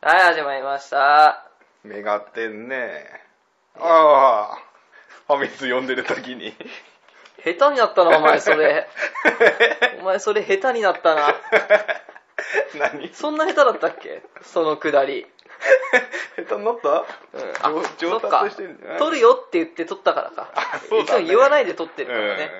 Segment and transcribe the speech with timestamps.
[0.00, 1.44] はい、始まりました。
[1.82, 3.04] 目がってんね
[3.76, 4.58] ああ
[5.26, 6.52] ファミス読んでる時に
[7.44, 8.86] 下手になったな、お前それ。
[10.00, 11.34] お前それ下手になったな。
[12.74, 13.12] 何？
[13.12, 14.22] そんな下手だったっけ？
[14.42, 15.26] そのくだり。
[16.36, 17.04] 下手になった、うん、
[17.62, 18.98] あ、上そっか達してんじゃない？
[18.98, 20.48] 撮るよって言って撮ったからか。
[20.88, 22.50] そうだねいつも言わないで撮ってるからね。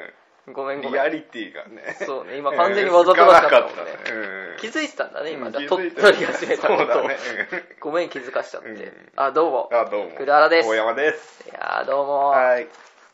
[0.53, 0.93] ごめんごめん。
[0.93, 3.83] リアリティがねそうね、今完全にわざとらしかったもんね。
[4.11, 5.47] うん気づいてたんだね、今。
[5.47, 7.09] うんじゃあ撮気づいて撮り始めたこと。
[7.81, 9.13] ごめん、気づかしちゃってうん。
[9.17, 9.75] あ、どうもう。
[9.75, 12.29] んあどうもくだらです大山ですいやー、どうも。
[12.31, 12.67] はい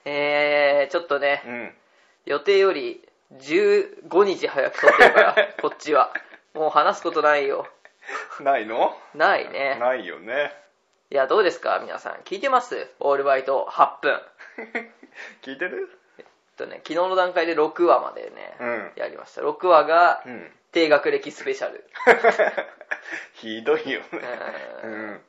[0.07, 1.75] えー、ちょっとねう、ん
[2.27, 6.13] 予定より15日早く撮ってるから、 こっちは。
[6.55, 7.67] もう話すことないよ。
[8.41, 8.97] ないの？
[9.15, 9.77] ないね。
[9.81, 10.55] ないよね
[11.11, 12.15] いや、どうですか皆さん。
[12.25, 12.91] 聞いてます？
[13.01, 14.23] オールバイト8分。
[15.43, 15.91] 聞いてる？
[16.57, 19.43] とね、昨日の段階で6話までね、うんやりました。
[19.43, 21.85] 6話がうん低学歴スペシャル。
[23.35, 24.07] ひどいよね
[24.83, 25.21] ううんん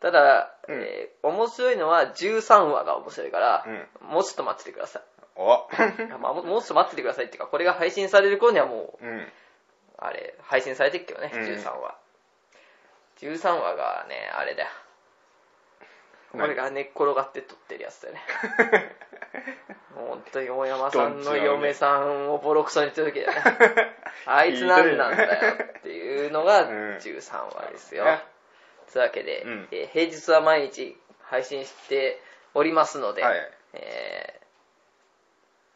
[0.00, 3.66] ただ、うんえー面白いのは13話が面白いから、
[4.02, 5.02] もうちょっと待っててください。
[5.36, 5.68] お
[6.06, 9.32] いやまあ、ももうちょっと待っててくださいっていうか、これが配信される頃にはもう、うん
[9.96, 11.96] あれ、配信されてっけどね、うん13話。
[13.18, 14.68] 13話がね、あれだよ。
[16.34, 18.20] 何俺が寝っ転がって撮ってるやつだよね。
[19.94, 23.96] 本当に大山さんの嫁さんをボロクソに言ってる時だよね。
[24.26, 26.96] あいつ何なんだよっていうのがうん。
[26.96, 28.04] 13話ですよ。
[28.04, 28.22] ね
[28.92, 29.68] というわけで、うん。
[29.70, 32.20] えー平日は毎日配信して
[32.54, 33.50] おりますので、はい。
[33.74, 34.44] えー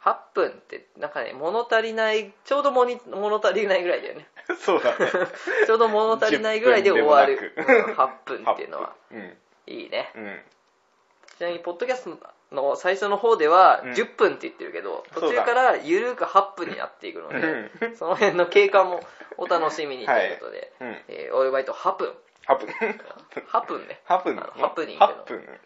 [0.01, 4.29] 8分ってなんかね物足りないちょうどもに物足りないぐらいだよね。
[4.61, 5.11] そうだね。
[5.67, 8.95] ちょうど物足りないぐらいで終わる、10分でもうん8分っていうのは。
[9.11, 10.11] うんいいね。
[10.15, 10.41] うん。
[11.39, 12.19] ちなみにポッドキャスト
[12.55, 13.93] の最初の方ではうん。
[13.93, 17.37] 10分って言ってるけど、途中からゆるく8分になっていくので、
[17.89, 17.97] うん。
[17.97, 19.01] その辺の経過も
[19.37, 20.89] お楽しみにということで、うん。
[21.09, 22.15] えーオールバイト8分
[22.47, 24.01] ハプ8分 ね。
[24.05, 25.07] ハプンあのハプニングの。
[25.07, 25.61] ハプン。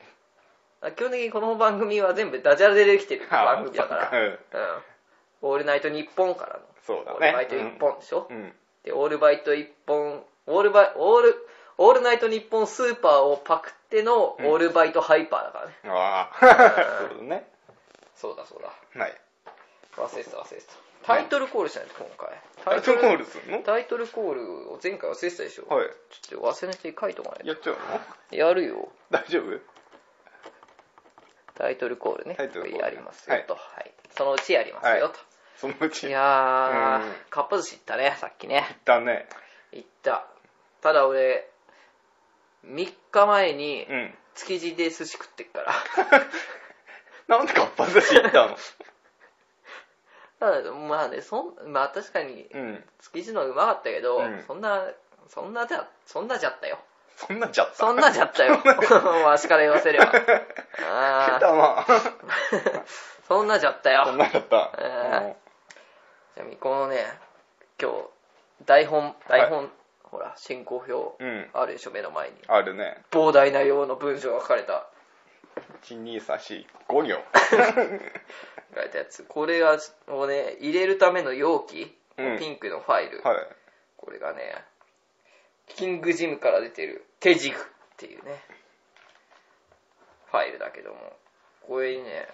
[0.97, 4.11] 基本的にこの番組は全部ダジャレでできてる番組だから。
[4.11, 4.39] うん。
[5.43, 6.61] オールナイトニッポンからの。
[6.85, 7.19] そうだね。
[7.19, 7.99] オールバイト1本。
[8.01, 8.53] でしょ、うん。
[8.83, 10.27] でオールバイト1本。
[10.47, 11.47] オールバイオール
[11.85, 16.39] オールナイトニッポンスーパーをパクってのオールバイトハイパーだからね、ああ
[17.11, 17.45] そうだね。
[18.15, 19.01] そうだそうだ。
[19.03, 19.21] はい。
[19.97, 20.73] 忘れてた忘れてた。
[21.03, 22.41] タイトルコールしないと今回。
[22.65, 23.59] タイトルコールするの？
[23.65, 25.87] タイトルコールを前回忘れてたでしょ、はい。
[26.23, 27.81] ちょっと忘れて書いとかないやっちゃうの？
[28.31, 28.89] とやるよ。
[29.11, 29.59] 大丈夫？
[31.55, 32.37] タイトルコールね。
[32.37, 33.91] タイトルコールやりますよと、はい。
[34.17, 35.17] そのうちやりますよと、
[35.57, 36.07] そのうち。
[36.07, 37.13] い、やー、うん。
[37.29, 38.79] かっぱ寿司行ったねさっきね。
[38.85, 39.27] だね。
[39.73, 40.29] 行った。
[40.81, 41.49] ただ俺
[42.67, 44.15] 3日前にうん。
[44.35, 45.75] 築地で寿司食ってっから。
[47.37, 48.57] なんでかっぱ寿司行ったの？
[50.41, 52.85] ただまあねそんまあ確かにうん。
[53.01, 54.43] 築地のうまかったけど、うん。
[54.47, 54.85] そんな
[55.29, 56.79] そんなじゃそんなじゃったよ。
[57.17, 57.75] そんなじゃった？
[57.77, 58.61] そんなじゃったよ。
[59.25, 60.07] わしから言わせれば。
[60.91, 61.83] あ下手な。
[61.83, 62.85] ー
[63.29, 64.05] そんなじゃったよ。
[64.07, 64.73] そんなじゃった。
[64.79, 65.37] え
[66.35, 67.07] ちなみにこのね
[67.81, 68.09] 今日
[68.65, 69.71] 台本台本、
[70.13, 71.49] ほら進行表うん。
[71.55, 72.37] あるでしょ目の前に。
[72.47, 73.03] あるね。
[73.11, 74.87] 膨大な量の文章が書かれた。
[75.85, 76.67] 12345
[77.07, 77.25] 行。
[78.77, 79.25] 書いたやつ。
[79.25, 79.79] これが
[80.09, 82.39] をね入れるための容器、うん。
[82.39, 83.47] ピンクのファイル、はい。
[83.97, 84.55] これがね
[85.67, 87.65] キングジムから出てる手軸っ
[87.97, 88.45] ていうね
[90.27, 91.17] ファイルだけども。
[91.63, 92.29] これにね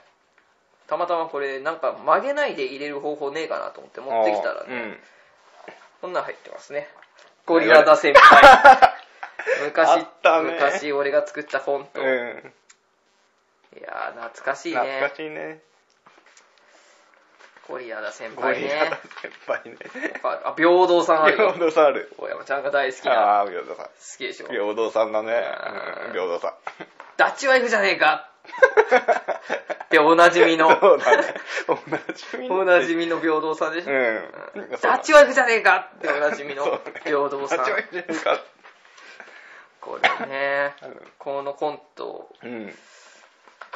[0.88, 4.98] たまたまこれなんか曲げないで入れる方法ねえかなと思って持ってきたらね、
[6.00, 6.88] こんなん入ってますね
[7.48, 8.94] ゴリラダ先輩
[9.64, 10.06] 昔、
[10.44, 12.52] 昔俺が作ったコント、うん、うん、
[13.78, 15.60] いやー懐かしい懐ねかしいね。
[17.66, 18.68] ゴリラダ先ゴ輩ね。
[18.68, 19.76] リラだ先輩ね。
[20.22, 21.52] あ平等さんあるよ。
[21.52, 22.12] 平等さんある。
[22.18, 23.12] 大山ちゃんが大好きな。
[23.12, 23.84] ああ平等さん。
[23.86, 24.46] 好きでしょ。
[24.48, 25.42] 平等さんだね。
[26.12, 26.54] 平等さん。
[27.16, 28.30] ダッチワイフじゃねえか
[29.84, 30.68] っておなじみの。
[30.78, 31.34] そうだね。
[31.66, 34.70] おなじみおなじみの平等さんでしょ、うん。
[34.80, 37.54] ダッチワイフじゃねえかっておなじみの平等さ。
[37.54, 38.40] んダッチワイフじゃねえか。
[39.80, 40.74] これね。
[40.82, 42.74] うんこのコントをうん。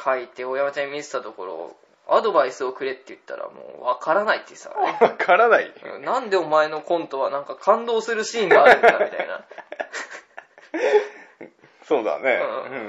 [0.03, 1.75] 書いて大山ちゃんに見せたところ
[2.07, 5.71] アドバイスをくれって言ったらもうわからないってさ、ね、わからない。
[5.95, 6.03] うん。
[6.03, 9.45] なんでお前のコントはなんか感動するシーンがあるんだみたいな、
[11.85, 12.39] そうだね。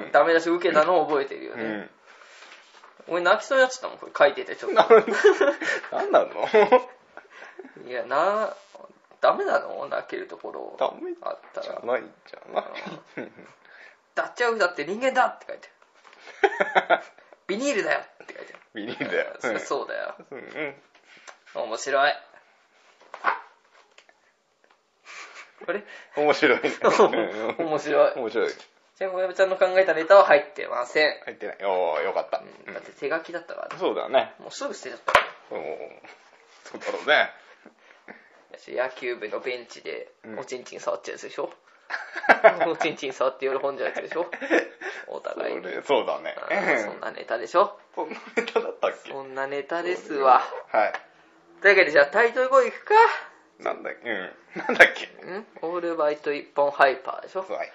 [0.04, 0.12] うん。
[0.12, 1.90] ダメ出し受けたのを覚えてるよね、うん。
[3.14, 8.54] 俺泣きそうになっちゃったもんこれ書いててちょっなんなんなのといやな
[9.20, 9.86] ダメなの？
[9.88, 10.76] 泣けるところ。
[10.78, 12.64] ダメあったらじゃないんじゃない。
[14.14, 15.26] ダッチワイフだって人間だ！
[15.26, 15.68] って書いて
[16.88, 17.02] ある
[17.48, 18.00] ビニールだよ！
[18.22, 18.62] って書いてある。
[18.74, 19.36] ビニールだよ。
[19.40, 20.14] そりゃそうだよ。
[20.30, 21.62] うんうん。
[21.68, 22.12] 面白い。
[25.66, 25.82] あれ？
[26.16, 26.60] 面白い。
[26.60, 28.12] 面白い。
[28.14, 28.50] 面白い。
[28.96, 31.20] じゃあ、小山ちゃんの考えたネタは入ってません。
[31.24, 31.58] 入ってない。
[31.64, 32.38] おー、よかった。
[32.38, 33.76] だって手書きだったからね。
[33.78, 34.34] そうだね。
[34.38, 35.12] もうすぐ捨てちゃった。
[35.50, 35.60] おー
[36.64, 37.30] そうだろうね。
[38.68, 41.50] 野球部のベンチでうんおちんちん触っちゃうやつでしょ、
[42.70, 44.30] おちんちん触って喜んじゃうやつでしょ？
[45.08, 45.62] おそ互いに。
[45.62, 46.34] れそうだね。
[46.38, 47.78] あーそんなネタでしょ？
[47.94, 49.10] そんなネタだったっけ？
[49.10, 50.40] そんなネタですわ。
[50.70, 50.92] はい。
[51.60, 52.94] というわけでじゃあタイトル5いくか？
[53.58, 54.08] なんだっけ？
[54.08, 54.32] うん。
[54.54, 55.06] なんだっけ？
[55.06, 55.46] ん？
[55.60, 57.40] オールバイト一本ハイパーでしょ？
[57.42, 57.72] はい。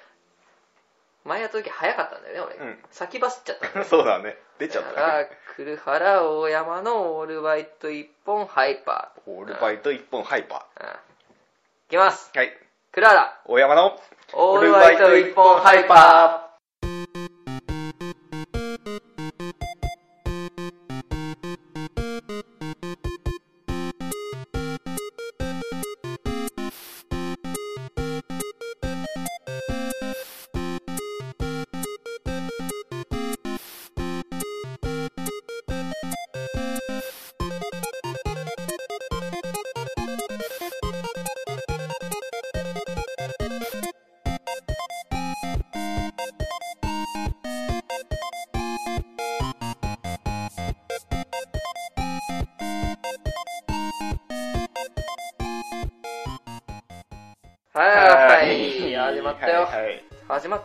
[1.30, 2.68] 前やった時早かったんだよね、俺。
[2.68, 3.86] うん先走っちゃったんだよ。
[3.88, 4.38] そうだね。
[4.58, 10.84] 出ちゃっただからね。、来原大山のオールバイト一本ハイパオールバイト一本ハイパー。
[10.84, 10.90] うん。
[10.90, 10.96] い
[11.90, 12.32] きます。
[12.34, 12.38] ー。
[12.38, 12.58] はい。
[12.92, 14.02] クララ、大山の
[14.34, 16.49] オールバイト一本ハイパー。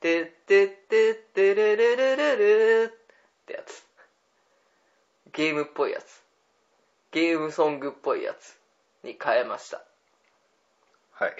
[0.00, 2.88] ててててれれれれれっ
[3.46, 3.84] てやつ。
[5.32, 6.22] ゲームっぽいやつ。
[7.12, 8.58] ゲームソングっぽいやつ
[9.04, 9.82] に変えました。
[11.12, 11.36] はい。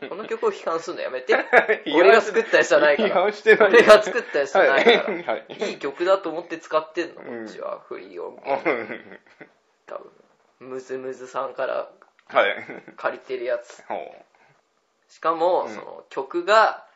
[0.00, 0.08] うん。
[0.08, 1.34] この曲を批判するのやめて。
[1.94, 3.14] 俺が作ったやつじゃないか批ら。
[3.22, 3.68] 判してない。
[3.68, 5.02] 俺が作ったやつじゃないから。
[5.04, 7.80] はいはいいい曲だと思って使ってんの、うんこっちは。
[7.80, 9.20] フリー音うん源。
[9.86, 10.12] 多分。
[10.60, 11.90] ムズムズさんから
[12.28, 12.66] はい。
[12.96, 13.82] 借りてるやつ。
[13.86, 14.14] ほ
[15.08, 16.86] しかも、うんその曲が、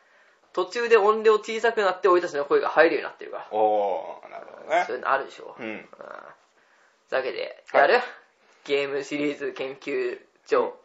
[0.53, 3.43] 途中で音量小さくなって俺たちの声が入るようになってるから。
[3.51, 4.97] うおー、なるほどねそう。
[4.97, 5.55] いうのあるでしょ。
[5.59, 5.65] うん。
[5.65, 5.75] うん。
[5.75, 8.03] というわけで、はいやる、
[8.65, 10.77] ゲームシリーズ研究所。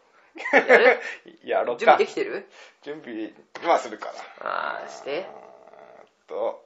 [0.53, 1.01] やる？
[1.45, 1.81] やろうか。
[1.81, 2.49] 準備できてる？
[2.83, 3.33] 準備、
[3.63, 4.79] 今するから。
[4.81, 5.11] あー、して。
[5.11, 6.65] えーっと、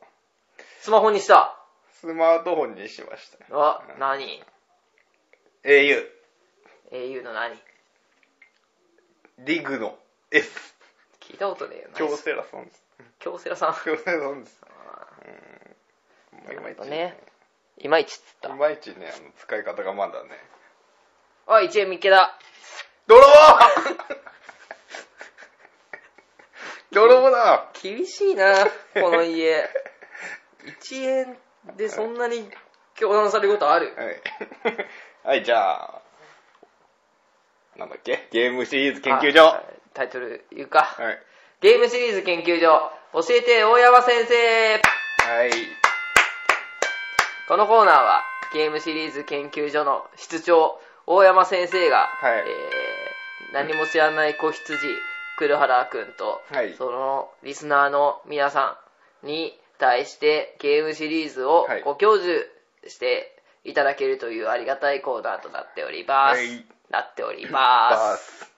[0.80, 1.58] スマホにした？
[2.00, 3.38] スマートフォンにしました。
[3.52, 4.42] あ、何
[5.64, 6.10] ？au、
[6.90, 7.56] ?au の何？
[9.38, 9.98] リグの
[10.30, 10.74] S、
[11.20, 11.94] 聞いたことねえよな。
[11.94, 12.81] 京セラさんです。
[13.18, 13.74] 京セラさん。
[13.84, 14.60] 京セラさんです。
[14.66, 15.06] あ
[16.48, 16.56] うん。
[16.56, 17.18] いまいちーね。
[17.78, 18.52] いまいちっつったい。
[18.54, 20.30] まいちね、あの使い方がまだね。
[21.46, 22.38] あ、1円見っけだ。
[23.06, 23.26] 泥棒
[26.92, 29.68] 泥棒だ厳しいな、この家。
[30.64, 31.38] 1円
[31.76, 32.48] でそんなに
[32.94, 33.94] 教団されることある？
[33.96, 34.22] はい。
[35.24, 36.02] はい、じゃあ、
[37.76, 38.28] なんだっけ？
[38.30, 39.58] ゲームシリーズ研究所。
[39.94, 40.96] タイトル言うか。
[41.00, 41.31] い。
[41.62, 44.34] ゲームシリーズ研究所、教えて大山先生
[44.74, 45.50] はい。
[47.48, 48.22] このコーナーは、
[48.52, 52.44] ゲームシリーズ研究所の室長、大山先生が、はいえー
[53.52, 54.78] 何も知らない子羊、
[55.36, 58.78] 黒原くんと、はいそのリスナーの皆さ
[59.22, 62.46] んに対してゲームシリーズをはいご教授
[62.88, 66.38] していただけるというありがたいコーナーとなっております。
[66.38, 68.46] はいなっておりバまーす。
[68.46, 68.52] ス。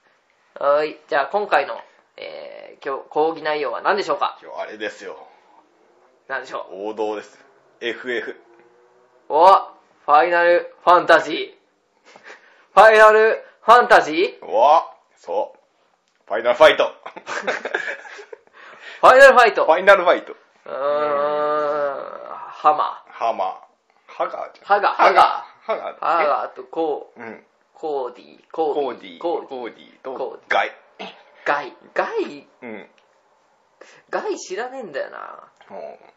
[0.63, 0.97] はい。
[1.09, 1.77] じゃあ今回の、
[2.17, 4.37] えー今日講義内容は何でしょうか？
[4.43, 5.17] 今日あれですよ。
[6.27, 6.89] 何でしょう？
[6.89, 7.43] 王道です。
[7.81, 8.35] FF。
[9.29, 11.53] おファイナルファンタジー。
[12.73, 14.45] ファイナルファンタジー？
[14.45, 15.59] うわそう。
[16.27, 16.91] ファイナルファイト。
[19.01, 19.65] ファイナルファイト？
[19.65, 20.33] ファイナルファイト。
[20.33, 20.73] うーん、
[22.49, 23.55] ハマハマー。
[24.07, 24.65] ハガーじゃん。
[24.65, 25.21] ハガハガ
[25.61, 25.99] ハガー。
[25.99, 27.23] ハガーとコー、ー。
[27.25, 27.45] うん。
[27.73, 30.71] コーディ、ココーディ、コーディ、コーディコーディとガイ。
[31.45, 32.89] ガイ、ガイ、うん。
[34.09, 35.43] ガイ知らねえんだよな。
[35.69, 36.15] もう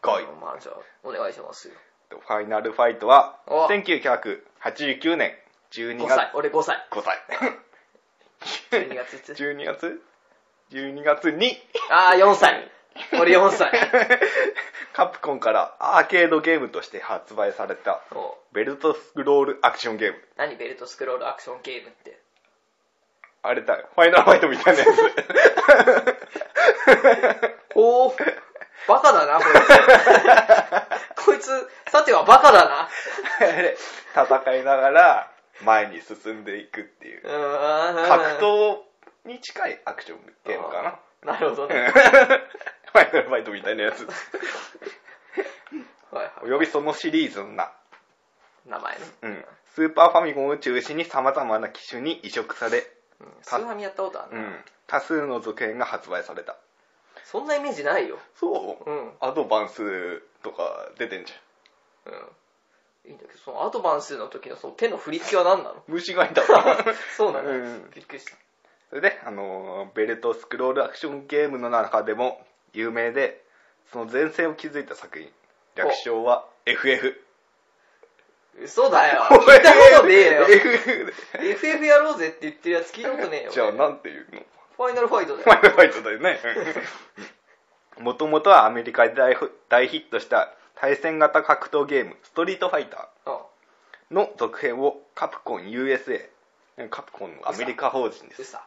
[0.00, 0.26] ガイ。
[0.40, 1.74] まあじゃあ、お願いしますよ。
[2.10, 5.34] ファイナルファイトはお、1989年
[5.72, 6.86] 12 5月歳、俺5歳。
[6.90, 7.18] 5歳。
[8.70, 10.02] 12月いつ？12月
[10.70, 11.56] ?12 月に、
[11.90, 12.70] ああ、4歳。
[13.18, 13.72] 俺4歳。
[14.92, 20.28] カプコンからアーケードゲームとして発売されたおベルトスクロールアクションゲーム。
[20.36, 20.56] 何？
[20.56, 22.21] ベルトスクロールアクションゲームって。
[23.42, 23.88] あれだよ。
[23.94, 24.86] ファイナルファイトみたいなや
[27.74, 28.14] おー、
[28.88, 31.24] バカだな、こいつ。
[31.26, 32.88] こいつ、さてはバカだな。
[33.74, 34.22] つ。
[34.32, 35.30] 戦いながら、
[35.62, 37.22] 前に進んでいくっていう。
[37.22, 37.32] 格
[38.40, 38.78] 闘
[39.24, 40.82] に近いアクションゲームか
[41.24, 41.32] な。
[41.32, 41.92] なるほどフね。
[42.94, 44.04] ァイナルファイトみたいなやつ。
[44.04, 44.12] は
[46.12, 46.30] いはい。
[46.42, 47.72] およびそのシリーズの名。
[48.66, 49.00] 名前ね。
[49.22, 49.46] うん。
[49.74, 52.86] スーパーファミコンを中心に様々な機種に移植され、
[53.22, 54.42] うんスーファミやったことあるな。
[54.42, 54.64] うん。
[54.86, 56.56] 多数の続編が発売された。
[57.24, 58.18] そんなイメージないよ。
[58.34, 58.90] そう？
[58.90, 59.12] うん。
[59.20, 62.12] アドバンスとか出てんじゃん。
[62.12, 62.20] うん。
[63.04, 65.82] いいんだけど、そのアドバンスの時のその手の振り付けは何なの？
[65.88, 66.42] 虫がいた。
[67.16, 68.32] そうなの、うんびっくりした。
[68.90, 73.42] それで、あのーベルトスクロールアクションゲームの中でも有名で、
[73.92, 75.32] その前世を築いた作品。
[75.74, 77.18] 略称は FF。
[78.60, 79.22] 嘘だよ。
[79.30, 80.46] 聞いたことねえよ。
[81.40, 81.84] FF。
[81.86, 83.50] やろうぜって言ってるやつ聞いたことねえよ。
[83.50, 84.40] じゃあなんていうの？
[84.76, 85.44] ファイナルファイトだよ。
[85.44, 86.40] ファイナルファイトだよね。
[87.98, 89.14] もともとはアメリカで
[89.68, 93.32] 大ヒットした対戦型格闘ゲーム、ストリートファイタうん。
[93.34, 93.38] ー
[94.10, 96.28] の続編をカプコン USA、
[96.90, 98.42] カプコンのアメリカ法人です。
[98.42, 98.58] 嘘。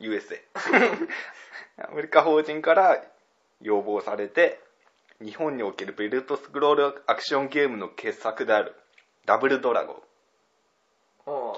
[0.00, 0.40] USA。
[1.82, 3.02] アメリカ法人から
[3.60, 4.60] 要望されて、
[5.20, 8.74] 日本におけるベルトスクロールアクションゲームの傑作である、
[9.26, 9.96] ダブルドラゴン。
[9.96, 10.02] うん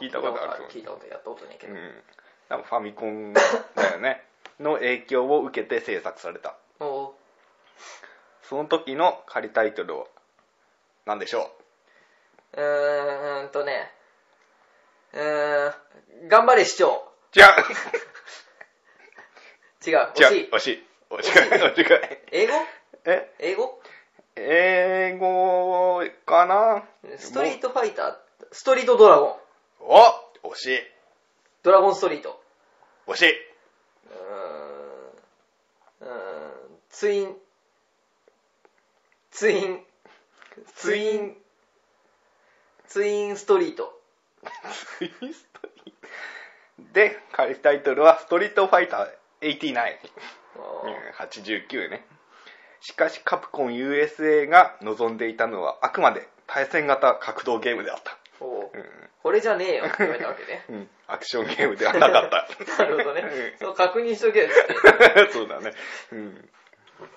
[0.01, 1.75] 聞いたことある聞いたことやったことねえけど。
[1.75, 2.03] うん。
[2.49, 3.41] 多分ファミコンだ
[3.93, 4.25] よね。
[4.59, 6.55] の影響を受けて制作された。
[6.81, 7.15] そ
[8.57, 10.07] の時の仮タイトルは
[11.07, 11.51] 何でしょ
[12.55, 12.61] う？
[12.61, 13.93] ーんとね。
[15.13, 15.71] うー
[16.25, 16.29] ん。
[16.29, 17.07] 頑張れ市長。
[17.37, 17.45] う違う
[19.87, 19.99] 違う。
[20.11, 20.41] 惜しい。
[20.41, 21.87] 違う惜しい惜しい 惜しい
[22.33, 22.55] 英語？
[23.05, 23.33] え？
[23.39, 23.81] 英語？
[24.37, 26.85] 英語かな？
[27.19, 28.15] ストリートファイター、
[28.53, 29.37] ストリートドラゴン。
[30.43, 30.79] お惜しい
[31.63, 32.43] ドラゴンストリート。
[33.07, 36.09] 惜しいうーん。
[36.09, 36.79] うーん。
[36.91, 37.37] ツイン。
[39.31, 39.85] ツイン。
[40.75, 41.37] ツイン。
[42.87, 44.01] ツインストリート。
[44.99, 52.07] ツイストリートで仮タイトルはストリートファイター89あー89ね
[52.81, 60.65] しかしカプコン USA が望んでいたのはあくまで対戦型格闘ゲームであったおううんこれじゃねえよって言われたわけね。
[60.71, 62.49] うん、アクションゲームではなかった。
[62.83, 63.59] なるほどねうん。
[63.59, 65.29] そう確認しとけよって。
[65.31, 65.73] そうだね、
[66.13, 66.51] うん。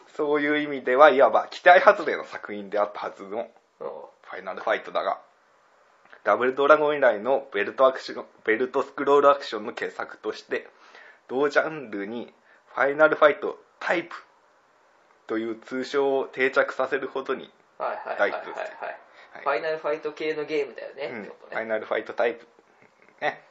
[0.08, 3.88] そういう意味ではいわば期待外れの作品であったはずのうん
[4.34, 5.22] ファイナルファイトだが、
[6.24, 10.68] ダブルドラゴン以来のベルトアクション、ベルトスクロールアクションの傑作として、
[11.28, 12.34] 同ジャンルに
[12.74, 14.16] ファイナルファイトタイプ
[15.28, 18.90] という通称を定着させるほどに、はいはいはいはい、大はいヒットですはい。
[18.90, 18.98] はい
[19.44, 21.10] ファイナルファイト系のゲームだよね。
[21.12, 22.46] うんねファイナルファイトタイプ、
[23.20, 23.42] ね、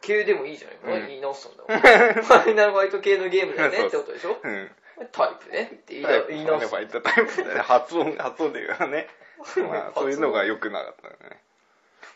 [0.00, 0.94] 系でもいいじゃん。
[0.94, 1.78] うん言い直すんだもん。
[1.78, 4.36] ファイナルファイト系のゲームだよねってことでしょ？
[4.42, 4.70] うん。
[5.12, 9.08] タイプねって言い直すファイナルファイトタイプだね発音、 発音で言うからね。
[9.38, 11.40] まあ、そういうのが良くなかったよね。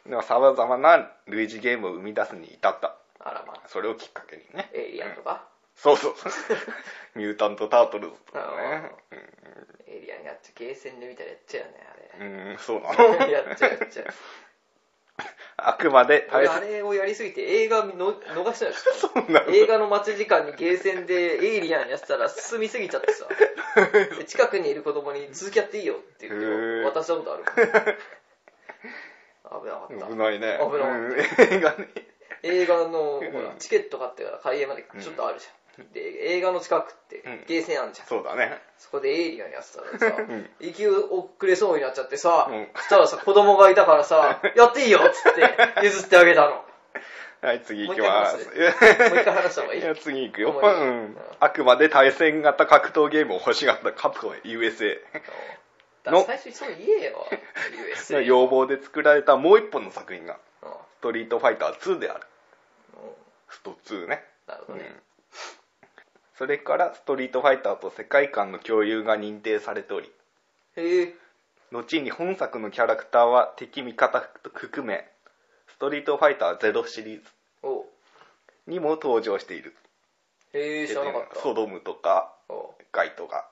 [0.04, 2.96] でも様々な類似ゲームを生み出すに至った。
[3.20, 4.68] あらまあ、それをきっかけにね。
[4.72, 6.14] エイリアンとか、そうそう。
[7.18, 8.90] ミュータント・タートルズとかね。
[9.86, 12.96] エイリアンやっちゃう、ゲーセンで見たらやっちゃうよね、あうん、うんそうなれ。
[13.18, 13.30] の。
[13.30, 14.06] やっちゃうやっちゃう。
[15.56, 16.48] あくまで俺。
[16.48, 18.72] あれをやりすぎて映画の逃したよ。
[18.94, 19.50] そうなの。
[19.52, 23.26] 映画の待ち時間にゲーセンでエイリアンやってたら進みすぎちゃってさ。
[24.18, 26.46] で近くにいる子供に続きやっていいよって言って
[26.84, 27.44] 渡したことある。
[27.44, 27.50] 危
[29.66, 30.06] なかった。
[30.06, 30.58] 危ないね。
[30.58, 31.26] 危なかったうん映
[31.60, 31.88] 画ね。
[32.42, 35.52] 映画の、うんほら、チケット買ってから開演までちょっとあるじゃん。
[35.92, 38.06] で、映画の近くってうんゲーセンあるじゃん。
[38.06, 38.60] そうだね。
[38.78, 46.64] そこでエイリアンやってたらさん、行き遅れそうになっちゃってさ、うんそしたらさ、子供がいたからさ、やっていいよっつって譲ってあげたの。
[47.42, 48.36] はい、次行きます。
[48.36, 50.52] もう一回話した方がいい いや、次行くよ。
[50.52, 51.18] もういいうん。
[51.40, 55.00] あくまで対戦型格闘ゲームを欲しがったカプコン USA
[56.04, 57.38] だから最初にそう言えよ、の
[57.94, 58.22] USA。
[58.22, 62.20] 要望で作られたもう一本の作品が、うんストリートファイター2である。
[62.94, 63.10] うん
[63.50, 64.24] スト2ね。
[64.46, 64.94] なるほどね。
[66.42, 70.10] それからストリートファイターと世界観の共有が認定されており、
[70.74, 71.14] へえ、
[71.70, 75.08] 後に本作のキャラクターは敵味方含め、
[75.68, 77.30] ストリートファイター0シリーズ
[77.62, 77.84] おう
[78.66, 79.76] にも登場している。
[80.52, 81.38] へえ、知らなかった。
[81.38, 83.48] ソドムとか、おガイとか、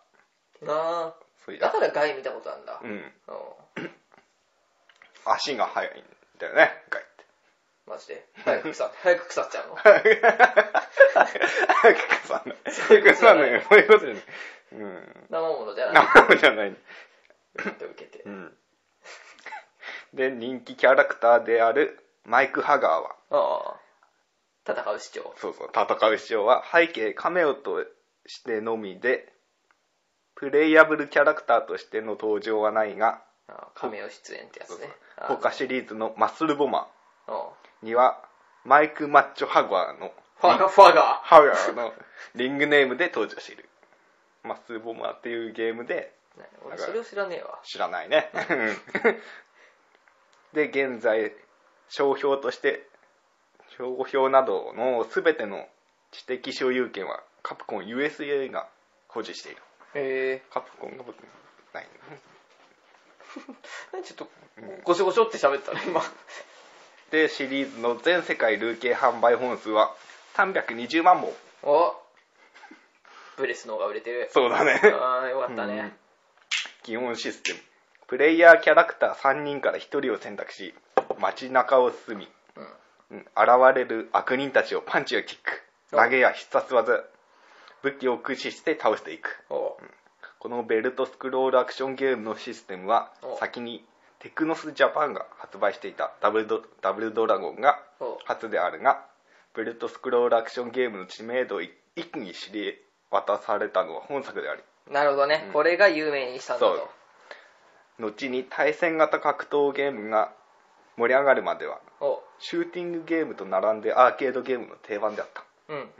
[0.61, 1.15] うな
[1.47, 1.67] そういうあ。
[1.69, 2.81] だからガイ見たことあるんだ。
[2.83, 2.91] うん。
[2.91, 3.91] うん
[5.27, 6.05] 足が速いん
[6.41, 7.10] だよね、ガイ。
[7.91, 8.25] マジで。
[8.45, 9.77] 早く腐っ、早く腐っちゃうの。
[9.77, 10.09] 早く
[12.23, 12.59] 腐んない。
[12.71, 13.63] そういうことじ腐んないい。
[13.63, 14.25] そういうことじゃない。
[14.73, 15.27] うん。
[15.29, 16.07] 生ものじゃない。
[16.29, 16.77] 生じゃない。
[17.57, 18.29] 受けてう。
[18.31, 18.57] ん。
[20.15, 23.81] で、人気キャラクターであるマイク・ハガーは、ああ。
[24.73, 25.35] 戦う主張。
[25.37, 27.85] そうそう、戦う必要は背景カメオと
[28.27, 29.33] してのみで、
[30.37, 34.89] プレイヤブルキャラクターとしての登場はないが、あカメオ出演ってやつね。
[35.17, 36.89] あ他シリーズのマッスルボマ
[37.27, 38.23] うんーには、
[38.65, 41.93] マイク・マッチョ・ハガーの、ファガ、ファガハガーの
[42.35, 43.69] リングネームで登場している。
[44.43, 46.67] マッスルボマーっていうゲームで、ー。
[46.67, 47.59] 俺それを知らねえわ。
[47.65, 48.31] 知らないね。
[50.53, 51.33] で、現在、
[51.89, 52.87] 商標として、
[53.77, 55.69] 商標などの全ての
[56.11, 58.69] 知的所有権はカプコン USA が
[59.09, 59.63] 保持している。
[59.95, 61.05] へえカプコンが
[61.73, 61.87] ない。
[63.93, 64.03] ー。
[64.03, 64.29] ちょっと、
[64.85, 66.01] ごしょごしょって喋ったね、今。
[67.11, 69.95] で、シリーズの全世界累計販売本数は
[70.37, 71.33] 320万本。
[71.63, 71.95] お
[73.37, 74.29] ブレスの方が売れてる。
[74.33, 74.81] そうだね。
[74.85, 75.93] ああ、よかったね。
[76.83, 77.59] 基本システム。
[78.07, 80.75] プレイヤーキャラクター3人から1人を選択し、
[81.19, 83.17] 街中を進み、うん。
[83.17, 83.29] うん現
[83.75, 87.05] れる悪人たちをパンチやキック、投げや必殺技、
[87.83, 89.45] 武器を駆使して倒していく。
[89.51, 89.77] お
[90.39, 93.85] このベルトスクロールアクションゲームのシステムはお先に
[94.21, 99.05] テクノスジャパンが発売していたダブルドダブルドラゴンがお初であるが
[99.57, 102.79] ベルトスクロールアクションゲームの知名度を一気に知り
[103.11, 104.63] 渡されたのは本作であり。
[104.93, 105.53] なるほどね、うん。
[105.53, 106.79] これが有名にしたんだそう。
[106.79, 106.89] と。
[107.99, 110.33] 後に対戦型格闘ゲームが
[110.97, 112.23] 盛り上がるまではお。
[112.39, 115.91] シューティングゲームと並んでアーケードゲームの定番であった、うん。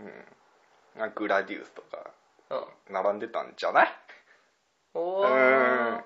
[1.03, 2.11] うん、グラディウスとか
[2.51, 2.95] うん。
[2.95, 3.89] 並んでたんじゃない？
[4.95, 5.97] おうー。
[5.97, 6.05] ん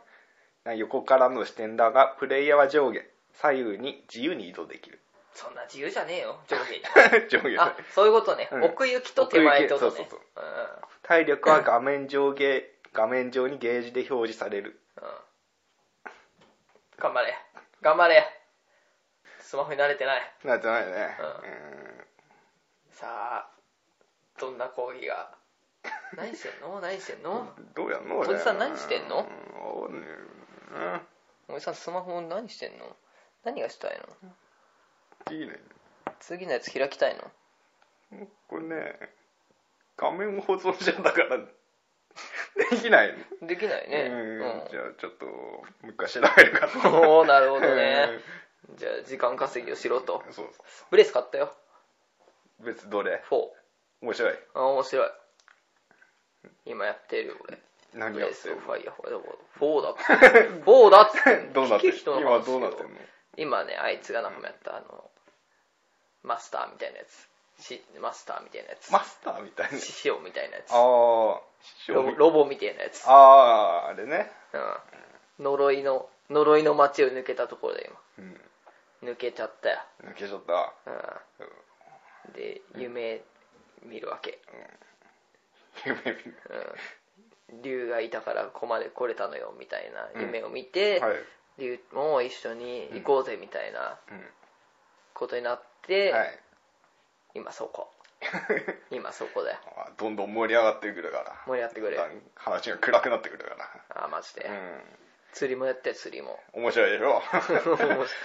[0.73, 3.01] 横からの視点だがプレイヤーは上下
[3.35, 5.01] 左右に自由に移動できる。
[5.35, 7.29] そんな自由じゃねえよ、上下に。
[7.29, 8.49] 上下あ、そういうことね。
[8.53, 8.65] うん。
[8.65, 9.87] 奥行きと手前とね。
[9.87, 10.41] 奥行きそうそうう。
[10.41, 14.81] ん体力は画面上下画面上にゲージで表示される。
[14.97, 15.05] うん。
[16.99, 17.37] 頑張れ。
[17.83, 18.25] 頑張れ。
[19.41, 20.33] スマホに慣れてない。
[20.45, 21.17] なんてないね、
[22.91, 23.51] さあ、
[24.39, 25.35] どんな講義が？
[26.17, 26.81] 何してんの？
[26.81, 27.53] 何してんの？
[27.57, 29.27] うんどうやんのおじさん何してんの？
[29.89, 32.97] うんうんおじさんスマホ何してんの？
[33.45, 34.01] 何がしたい
[35.29, 35.35] の？
[35.37, 35.59] いいね
[36.21, 37.17] 次のやつ開きたい
[38.11, 38.29] の？
[38.49, 38.99] これね
[39.97, 41.39] 画面保存者だから
[42.71, 44.03] できないできないね。
[44.11, 46.95] うんじゃあちょっともう一回調べるかうん。
[47.11, 48.21] おー、なるほどね。
[48.77, 50.33] じゃあ、時間稼ぎをしろとうん。
[50.33, 51.55] そうそブレス買ったよ。
[52.61, 53.51] う別どれ？4。
[54.03, 55.11] 面白いあ、面白い。
[56.67, 57.59] 今やってるよ、俺。
[57.95, 58.95] 何やってんブファイヤー
[59.61, 60.03] 4だって。
[60.67, 61.37] 4だって。
[61.47, 63.01] の どうなってん聞け人の今話よどうなってんの？
[63.37, 65.11] 今ね、あいつがなんかやった、あの、
[66.23, 67.29] マスターみたいなやつ。
[67.59, 68.93] しマスターみたいなやつ。
[68.93, 70.73] マスターみたいな師匠みたいなやつ。
[70.73, 71.43] ああロ
[72.03, 73.07] ボロボみたいなやつ。
[73.09, 75.45] あああれねうん。
[75.45, 78.41] 呪いの、呪いの街を抜けたところでうん
[79.03, 79.13] 今。
[79.13, 79.81] 抜けちゃったよ。
[80.03, 80.73] 抜けちゃった
[82.27, 82.33] うん。
[82.33, 83.23] で、夢
[83.83, 84.41] 見るわけ。
[85.85, 86.75] 夢見るうん。
[87.63, 91.17] 竜がいたからここまで来れたのよ、みたいな夢を見て、はい。
[91.59, 94.27] 竜も一緒に行こうぜ、みたいなうん。
[95.13, 96.39] ことになって、はい。
[97.35, 97.91] 今そこ。
[98.91, 99.59] 今そこだよ。
[99.77, 101.37] あどんどん盛り上がってくるから。
[101.47, 103.57] 盛り上がってくれだんだん話が暗くなってくるか
[103.91, 104.45] あ、マジで。
[104.45, 104.51] ら
[105.33, 106.41] 釣りもやって、釣りも。
[106.55, 107.23] うん面白いでしょ？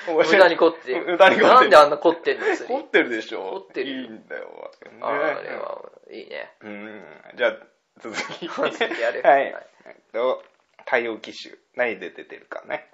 [0.08, 1.06] 無駄に凝ってる。
[1.06, 1.54] 無駄に凝ってる。
[1.56, 2.76] なんであんな凝ってんの、釣り？
[2.76, 3.52] 凝ってるでしょ？
[3.52, 6.56] 凝ってるいいんだよ、ね、ああれはいいね。
[6.62, 7.04] うん。
[7.36, 7.58] じゃあ
[8.02, 8.48] 続き。
[8.48, 9.68] 続きやるはい、はい。
[9.86, 10.44] えっと
[10.86, 12.90] 対応機種何で出てるかね。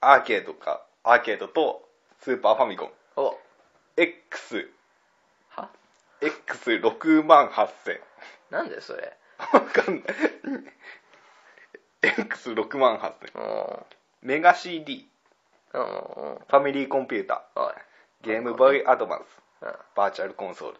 [0.00, 1.88] アーケードかアーケードと
[2.20, 2.92] スーパーファミコン。
[3.16, 3.38] お、
[3.96, 4.68] X
[5.50, 5.70] は
[6.20, 8.00] ？X6 万8000
[8.50, 9.16] なんだよ、それ？
[9.52, 10.04] わかんない。
[12.02, 13.74] X6 万8000う
[14.24, 14.28] ん。
[14.28, 15.08] メガ CD。
[15.72, 17.44] ファミリーコンピュータ。
[17.54, 17.74] ー。
[18.22, 19.42] ゲームボーイアドバンス。
[19.62, 19.72] うん。
[19.94, 20.78] バーチャルコンソール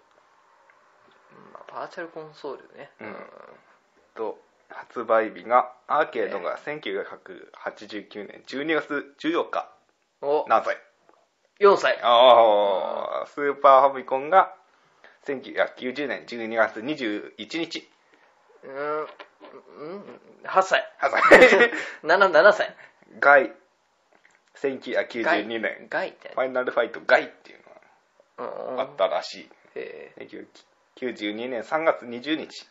[1.52, 2.90] まあ、バーチャルコンソールね。
[3.00, 3.16] うん
[4.14, 9.70] と発売日がアーケードが1989年12月14日
[10.22, 10.76] お、何歳
[11.60, 11.98] 4歳。
[12.02, 14.54] ああスーパーファミコンが
[15.26, 17.88] 1990年12月21日
[18.64, 19.00] うん。
[19.00, 19.06] うん。
[20.44, 20.84] 8歳。
[21.00, 21.70] 8歳
[22.02, 22.74] 7、 7歳。
[23.20, 23.52] ガイ
[24.56, 27.60] 1992年ガイってファイナルファイトガイっていう
[28.38, 28.76] のうん。
[28.76, 30.26] があったらしいへえ。
[30.96, 32.66] 1992年3月20日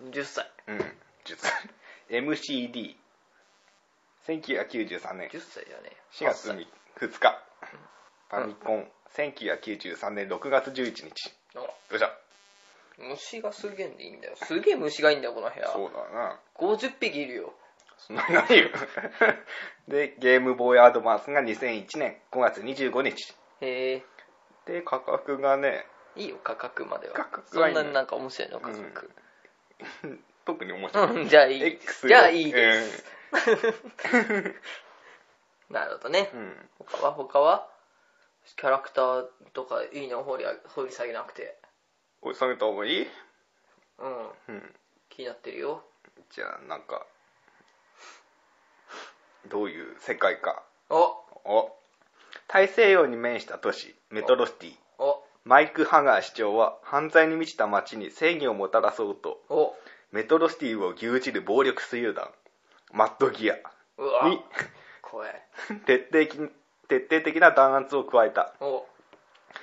[0.00, 0.10] うん。
[0.10, 0.50] 10歳。
[0.68, 1.52] うん10歳
[2.10, 2.96] MCD
[4.26, 5.96] 1993年10歳じゃねえ。
[6.12, 6.66] 4月8
[7.00, 7.42] 2日
[8.28, 11.32] ファミコン1993年6月11日歳。
[11.54, 12.10] どうした
[12.98, 14.36] お虫がすげえんでいいんだよ。
[14.36, 15.66] すげえ虫がいいんだよ、この部屋。
[15.68, 17.54] そうだな50匹いるよ。
[17.98, 18.34] そんなに？
[18.34, 18.68] ないよ
[19.88, 24.02] でゲームボーイアドバンスが2001年5月25日へえ。
[24.66, 27.14] で価格がねいいよ価格までは。
[27.14, 27.80] 価格はいいね。
[27.80, 29.10] そんなになんか面白いの価格。
[30.44, 31.22] 特に面白い。
[31.22, 31.62] うんじゃあいい。
[31.62, 33.04] X じゃあいいです、
[35.70, 36.68] なるほどね、うん。
[36.78, 37.12] 他は？
[37.12, 37.68] 他は？
[38.56, 40.22] キャラクターとかいいの？
[40.22, 41.58] 掘りあ掘り下げなくて。
[42.20, 43.08] 追い下げた方がいい？
[43.98, 44.28] うん。
[44.48, 44.74] うん。
[45.08, 45.82] 気になってるよ。
[46.30, 47.06] じゃあ、なんか、
[49.46, 50.62] どういう世界か。
[50.90, 50.96] お。
[51.44, 51.76] お。
[52.48, 54.76] 大西洋に面した都市、メトロシティ。
[55.46, 59.74] おマイク・ハガー市長は犯罪に満ちた街に正義をもたらそうと、お。
[60.10, 62.30] メトロシティを牛耳る暴力集団、
[62.92, 63.56] マッドギア
[63.98, 64.28] うわ。
[64.28, 64.40] に
[65.02, 65.42] 怖い。
[65.86, 66.50] 徹底的
[66.88, 68.54] 徹底的な弾圧を加えた。
[68.60, 68.86] お。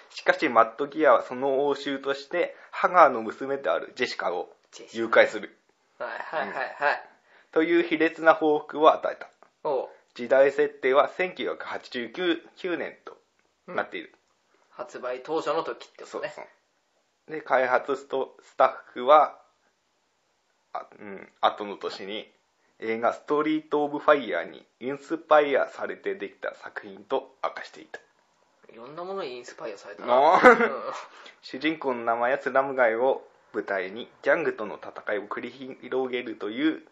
[0.09, 4.53] しかしマッドギアはその応酬として、ハガーの娘であるジェシカを
[4.91, 5.57] 誘拐する。
[5.97, 7.09] はいはいはいはい。
[7.51, 9.29] という卑劣な報復を与えた。
[9.63, 9.89] お。
[10.13, 13.17] 時代設定は1989年と
[13.67, 14.13] なっている。
[14.71, 16.33] 発売当初の時ってことね。
[16.35, 16.45] そう
[17.31, 19.37] で開発ストスタッフは
[20.73, 22.29] あ、うん、後の年に
[22.79, 27.99] 映画「ストリート・オブ・ファイヤー」にインスパイアされてできた作品と明かしていた。
[28.71, 30.93] いろんなものにインスパイアされたあな、ーうん。
[31.41, 33.21] 主人公の名前やスラム街を
[33.53, 36.87] 舞台にギャングとの戦いを繰り広げるという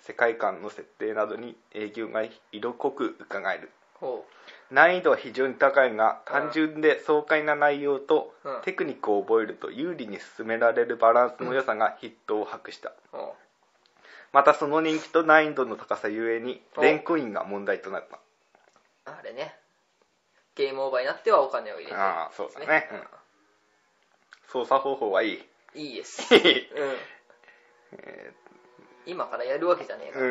[0.00, 3.70] 世界観の設定などに影響が色濃く伺える。
[3.94, 4.24] ほ
[4.70, 8.62] 難易度は非常に高いが単純で爽快な内容とうん。
[8.62, 12.92] テクニックを覚えると有利に進められるバランスの良さがヒットを博した。
[14.32, 18.16] またその人気と難易度の高さゆえにおレンコインが問題となった。
[19.12, 19.54] うあれね。
[20.56, 21.94] ゲームオーバーになってはお金を入れて。
[21.94, 22.88] ああそうだね。
[22.92, 23.00] うん。
[24.48, 25.38] 操作方法はいい。
[25.38, 26.40] うんいいです、うん、
[29.06, 30.20] 今からやるわけじゃねえか。
[30.20, 30.28] うら、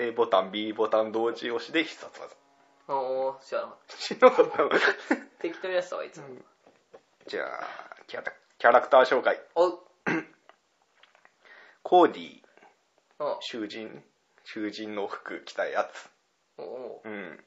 [0.00, 0.08] ん。
[0.08, 2.24] A ボタン B ボタン同時押しで必殺技。
[2.24, 2.30] うん、
[2.88, 3.54] おー知
[4.20, 4.58] らなかった。
[5.40, 6.26] 適当にやってたわいつも、
[7.26, 7.66] じゃあ
[8.06, 9.40] キャラキャラクター紹介。
[9.54, 9.68] お。
[9.68, 9.78] う
[11.82, 12.42] コーディ
[13.18, 14.02] お囚人。
[14.44, 16.08] 囚人の服着たやつ。
[16.58, 17.44] おおうん。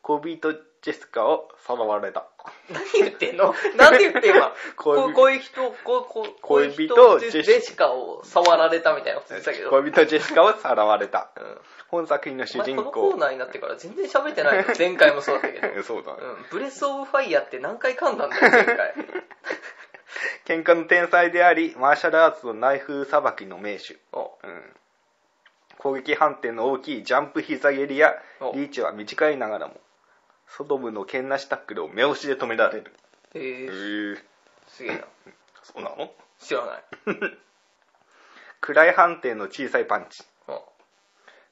[0.00, 2.26] 恋人ジェスカをさらわれた。
[2.68, 3.54] 何言ってんの？
[3.76, 5.70] なんて言って今 恋人。
[5.84, 6.04] こ
[6.42, 7.92] こういう人恋人こういう人ジェシカ。
[7.92, 11.30] を触られたみたいなこと言ってたけど、うん、恋人ジェシカをさらわれた。
[11.88, 12.84] 本作品の主人公。
[12.90, 14.64] このコーナーになってから全然喋ってないよ。
[14.76, 16.12] 前回もそうだったけど、 そうだ。
[16.14, 18.94] ねうん、ブレス・オブ・ファイヤーって何回噛んだんだよ前回。
[20.44, 24.36] 喧嘩の天才でありマーシャルアーツのナイフさばきの名手、お。
[24.42, 24.76] うん、
[25.78, 28.52] 攻撃判定の大きいジャンプ膝蹴りやお。
[28.52, 29.80] リーチは短いながらも
[30.56, 32.92] ソドムの剣なしタックルを目押しで止められる。
[33.34, 33.66] へへえ
[34.12, 34.24] え
[34.68, 35.04] すげえな。
[35.62, 36.12] そうなの？
[36.38, 36.82] 知らない
[38.60, 40.22] 暗い判定の小さいパンチ。
[40.48, 40.62] お。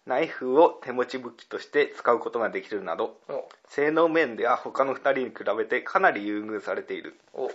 [0.06, 3.48] ナイフを手持ち武器として使うことができるなどお。
[3.68, 7.18] 性能面では他の2人に比べてかなり優遇されている。
[7.32, 7.50] お。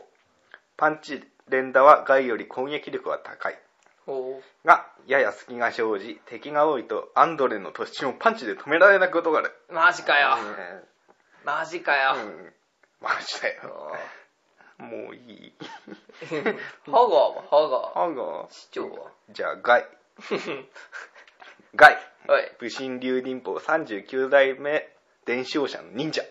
[0.77, 3.59] パンチ連打はガイより攻撃力は高い。
[4.07, 4.41] お。
[4.65, 9.51] がやや隙が生じ敵が多いとアンドレの突進をパンチで止められないことがある。
[9.71, 10.37] マジかよ。
[10.41, 10.94] う
[11.45, 12.53] マジかよ、ん、うん、
[13.01, 13.93] マジだよ。
[14.79, 15.53] あもういい。
[16.21, 16.43] ー
[16.91, 18.15] ハガーはハガー。
[18.15, 19.11] ハガ市長は。
[19.29, 19.85] じゃあガイ。
[21.75, 22.55] ガ イはい。
[22.59, 24.89] 武神流忍法39代目
[25.25, 26.23] 伝承者の忍者。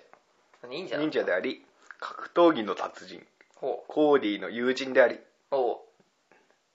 [0.65, 0.97] 忍者。
[0.99, 1.65] 忍者であり
[2.01, 3.27] 格闘技の達人。
[3.55, 3.91] ほう。
[3.91, 5.85] コーディの友人でありおう。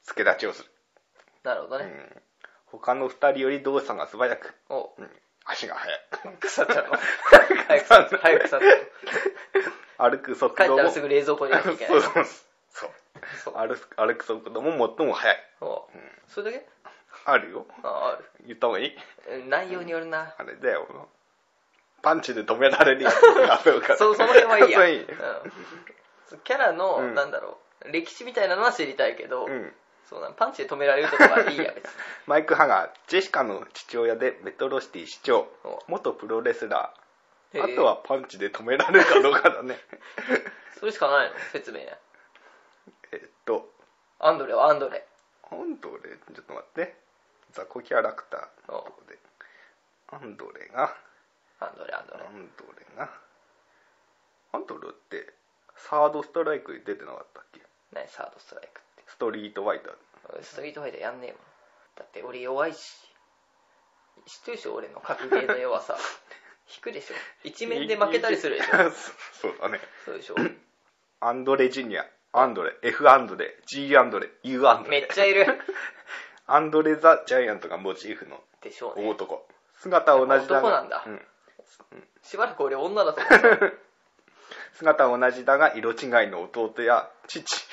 [0.10, 0.72] 助立ちをする、
[1.44, 2.22] なるほどね、うん、
[2.66, 4.90] 他の2人より動作が素早く、おう。
[4.98, 5.10] うん、
[5.46, 6.00] 足が速い。
[6.40, 6.98] 腐っちゃうの。
[7.68, 11.94] 早く腐っちゃう早く腐っちゃう歩く速帰ったらすぐ冷蔵庫に入れなきゃいけ。
[11.94, 12.26] な いそうそう。
[12.70, 12.92] そう。
[13.44, 13.54] そう。
[13.56, 15.48] 歩く歩く速度も最も速い。
[15.62, 15.82] おう。
[16.28, 16.66] それだけ？
[17.26, 17.66] あるよ。
[17.84, 18.30] あある。
[18.46, 18.98] 言った方がいい。
[19.28, 20.34] え内容によるな。
[20.38, 21.10] あれだよ
[22.02, 23.98] パンチで止められるやつがあるから。
[23.98, 24.80] そその辺はいいや。
[24.80, 27.14] そういいうん、キャラの、うん。
[27.16, 27.92] なんだろう。
[27.92, 29.74] 歴史みたいなのは知りたいけど、うん
[30.10, 31.92] そうなんパンチで止められるとかはいいや別に。
[32.26, 35.84] マイク・ハガージェシカの父親でメトロシティ市長お。
[35.88, 36.94] 元プロレスラ
[37.54, 37.74] へえー。
[37.74, 39.78] あとはパンチで止められるかどうかだね。
[40.80, 41.36] それしかないの？
[41.52, 41.80] 説明
[43.12, 43.70] えっと。
[44.20, 45.06] アンドレはアンドレ。
[45.52, 46.18] アンドレ？
[46.34, 46.96] ちょっと待って。
[47.52, 49.18] 雑魚キャラクターのおとこで。
[50.08, 50.96] アンドレが。
[51.60, 52.24] アンドレアンドレ。
[52.26, 53.10] アンドレが。
[54.54, 55.34] アンドレって
[55.76, 57.62] サードストライクに出てなかったっけ？
[57.94, 58.89] 何サードストライクって？
[59.20, 59.92] ストリートファイター。
[60.34, 61.42] 俺ストリートファイターやんねえもん。
[61.98, 62.80] だって俺弱いし
[64.26, 65.98] 知ってるでしょ俺の格ゲーの弱さ。
[66.74, 67.16] 引くでしょ。
[67.44, 68.92] 一面で負けたりするでしょ。
[69.34, 69.82] そうだね。
[70.06, 70.36] そうでしょ。
[71.20, 72.06] アンドレジュニア。
[72.32, 72.78] アンドレ。
[72.82, 73.58] F アンドレ。
[73.66, 74.30] G アンドレ。
[74.44, 75.02] U アンドレ。
[75.02, 75.46] めっちゃいる。
[76.48, 79.10] アンドレ・ザ・ジャイアントがモチーフのでしょう大ね。
[79.10, 79.46] 男。
[79.80, 80.68] 姿は同じだが。
[80.68, 81.04] 男なんだ。
[81.06, 81.28] うん。
[82.24, 83.74] しばらく俺女だと思ってた。
[84.80, 87.69] 姿は同じだが色違いの弟や父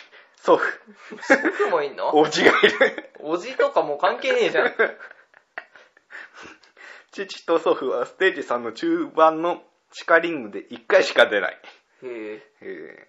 [0.47, 0.65] 祖父
[1.23, 2.15] 祖父もいんの？
[2.17, 3.11] おじがいる。
[3.21, 4.67] おじとかもう関係ねえじゃん。
[4.69, 4.73] へ
[7.11, 11.61] 父と祖父はステージ3の中盤の地下リングで1回しか出ない。
[12.05, 12.43] え。
[12.61, 13.09] え。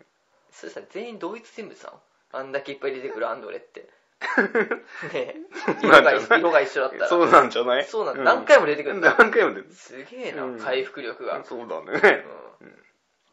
[0.52, 2.00] それさ、全員同一人物なの？
[2.32, 3.90] あんだけいっぱい出てくるアンドレって。
[5.14, 5.36] ねえ。
[5.84, 7.06] 色が一色が一緒だったら。
[7.06, 7.86] ーそうなんじゃない？
[7.86, 8.24] そうなんだ。
[8.24, 9.16] 何回も出てくるんだ。
[9.20, 11.38] 何回も出てくすげえな、うん回復力が。
[11.38, 12.26] るそうだね。
[12.62, 12.84] うん。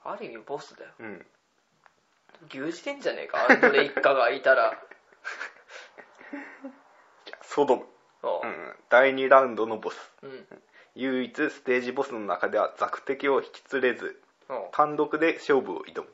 [0.04, 0.90] ある意味ボスだよ。
[0.98, 1.26] うん
[2.50, 4.78] 牛耳してんじゃねえか、ドレ一家がいたら。
[7.24, 7.84] じゃあソドム、
[8.22, 10.12] おうん、第2ラウンドのボス。
[10.22, 10.46] うん。
[10.96, 16.08] 唯一ステージボスの中では雑敵を引き連れずお単独で勝負を挑む。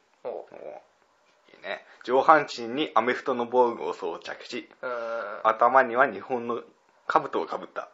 [1.52, 1.84] いいね。
[2.04, 4.90] 上半身にアメフトの防具を装着しうん。
[5.44, 6.62] 頭には日本の
[7.06, 7.90] 兜をかぶった。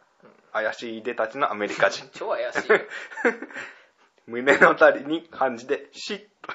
[0.53, 2.07] 怪しいいでたちのアメリカ人。
[2.13, 2.79] 超怪しいよ。
[4.25, 6.53] 胸のあたりに漢字で「シッと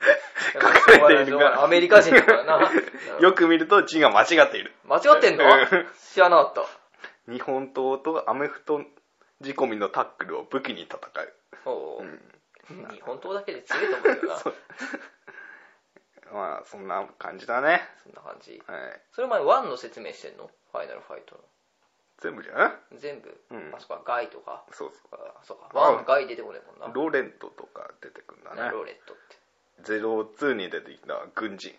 [0.52, 2.70] 書かれているがアメリカ人だからな。
[3.20, 5.44] よく見ると字が間違っている間違ってんの？
[5.44, 6.64] うん知らなかっ
[7.26, 7.32] た。
[7.32, 8.80] 日本刀とアメフト
[9.42, 11.34] 仕込みのタックルを武器に戦う、
[11.66, 12.02] おおう。
[12.04, 14.36] ん、日本刀だけで強いと思うけどな。
[14.40, 14.52] そ
[16.32, 18.62] まあそんな感じだね、んな感じ。
[18.66, 20.50] はい、それ前1の説明してんの？
[20.72, 21.42] ファイナルファイトの。
[22.18, 22.98] 全部じゃない？
[22.98, 23.40] 全部？
[23.50, 24.64] うんあ、そっか、ガイとか。
[24.72, 25.68] そうそあそうか。
[25.74, 26.86] あ1、ガイ出てこねえもんな。
[26.86, 29.39] うローレントとか出てくんだねローレットって。
[29.82, 31.74] ゼロ2に出てきた軍人。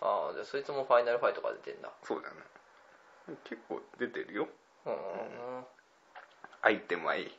[0.00, 1.90] ああ、じゃあそいつもファイナルファイトから出てんだ。
[2.02, 2.36] そうだね。
[3.44, 4.48] 結構出てるよ。
[4.84, 5.66] うん。
[6.62, 7.38] アイテムはいい。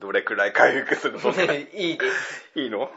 [0.00, 1.42] どれくらい回復するとか。
[1.42, 2.50] い いいです。
[2.54, 2.90] いの？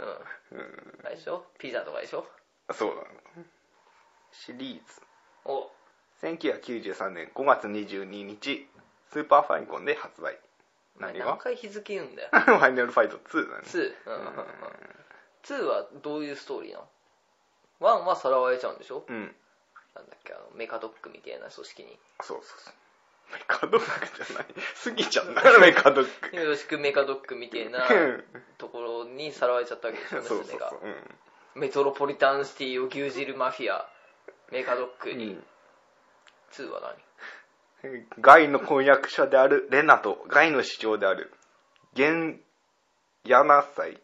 [0.52, 0.58] うん。
[0.60, 1.00] うん。
[1.06, 1.46] あれでしょ？
[1.60, 2.28] ピザとかでしょ？
[2.74, 3.46] そうだね。
[4.32, 5.02] シリーズ。
[5.46, 5.72] お、
[6.22, 8.68] 1993年5月22日
[9.12, 10.38] スーパーファイコンで発売。
[11.00, 11.26] 何が？
[11.26, 12.30] 何回日付言うんだよ。
[12.34, 13.64] ファイナルファイト2だね。
[13.64, 13.96] 2。
[14.08, 14.46] うんうんうん。
[15.44, 16.88] 2はどういうストーリーなの
[17.82, 19.06] ?1 はさらわれちゃうんでしょ？
[19.08, 19.36] うん。
[19.96, 22.00] なんだっけ、あの、メカドックみたいな組織に。
[22.22, 22.74] そうそうそう。
[23.34, 24.46] メカドックじゃない。
[24.76, 26.36] スギちゃんだよメカドック。
[26.36, 28.24] よろしくメカドックみたいなうん。
[28.58, 30.76] ところにさらわれちゃったわけでしょ、そうそうそ。
[30.78, 30.80] う。
[30.84, 31.16] うん。
[31.56, 33.90] メトロポリタンシティを牛耳るマフィア、
[34.52, 35.42] メカドックに。
[36.52, 41.32] 2は何ガイの婚約者であるレナとガイの市長である
[41.94, 42.42] ゲン
[43.26, 44.02] ヤナ祭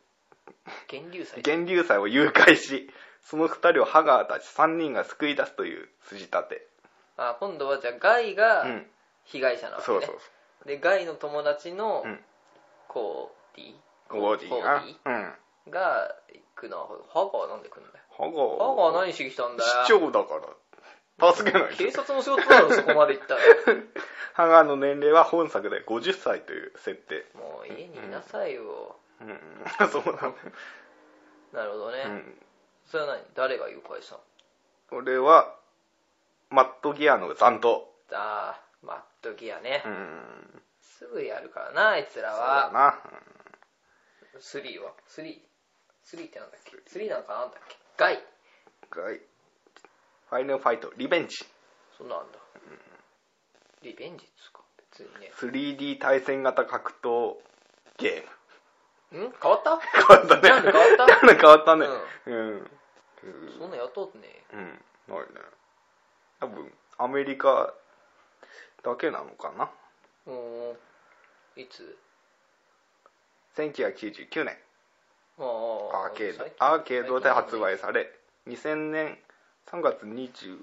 [0.91, 1.41] 源流祭。
[1.45, 2.89] 源流祭を誘拐し
[3.21, 6.67] その二人をハガーたち3人が救い出すという筋立て、
[7.17, 8.85] あ、今度はじゃあガイうがん、
[9.25, 9.99] 被害者なわけね。
[9.99, 10.11] そうそ
[10.65, 12.19] うで、ガイの友達のうん。
[12.87, 13.73] コーディ
[14.09, 15.33] そうゴーディがコーデうん。
[15.67, 18.05] ィが行くのは、ハガーはなんで来るんだよ？
[18.11, 19.69] ハガハガー何しに来たんだよ？
[19.85, 21.33] 市長だから。
[21.33, 21.75] 助けない。
[21.75, 23.41] 警察の仕事だろ、そこまで行ったら。
[24.33, 27.25] ハガーの年齢は本作で50歳という設定。
[27.35, 28.97] もう家にいなさいよ。
[29.21, 29.39] うん
[29.89, 30.35] そうだね
[31.51, 32.03] なるほどね。
[32.05, 32.41] うん
[32.85, 33.25] それは何？
[33.33, 34.21] 誰が誘拐したの？
[34.91, 35.55] 俺は
[36.49, 39.89] マットギアの残党あー、マットギアねう。
[39.89, 42.71] んすぐやるからな、あいつらそうだは？
[42.71, 42.99] な
[44.39, 47.75] 3は ?3?3 ってなんだっけ ?3 なんかなんだっけ？
[47.97, 48.23] ガイ。
[48.89, 49.17] ガイ
[50.29, 51.45] ファイナルファイトリベンジ
[51.97, 52.39] そんなんだ。
[53.81, 54.63] リベンジっつうか。
[54.91, 55.31] 別にね。
[55.35, 57.37] 3D 対戦型格闘
[57.97, 58.29] ゲームん
[59.13, 59.77] 変わった？
[59.79, 60.41] 変わったね。
[60.41, 61.05] ジャンル変わった？
[61.05, 61.87] ジャンル変わったね。
[62.25, 62.71] うん。
[63.57, 64.43] そんなやっとってね。
[64.51, 64.59] うん。
[65.07, 65.25] ないね。
[66.39, 67.73] 多分アメリカ
[68.83, 69.69] だけなのかな。
[70.25, 70.77] うーん。
[71.61, 71.97] いつ
[73.55, 74.57] ？1999年。
[75.39, 76.05] ああ。
[76.07, 76.45] アーケード。
[76.59, 78.11] アーケードで発売され。
[78.47, 79.19] 2000年
[79.67, 80.57] 3月20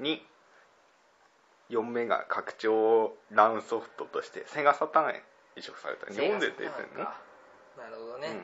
[0.00, 0.26] に
[1.68, 5.22] 4メガ拡張ランソフトとしてセガサターンへ
[5.54, 6.06] 移植された。
[6.12, 7.06] 日本で出てるの？
[7.80, 8.38] なるほどね、ううん。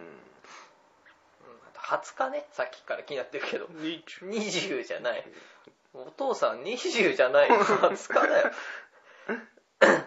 [1.68, 3.66] あと20日ねさっきから気になってるけど。
[3.66, 5.24] ん20 20じゃない。
[5.94, 7.48] お父さん20じゃない。
[7.48, 8.50] 20日だよ。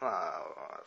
[0.00, 0.42] まあ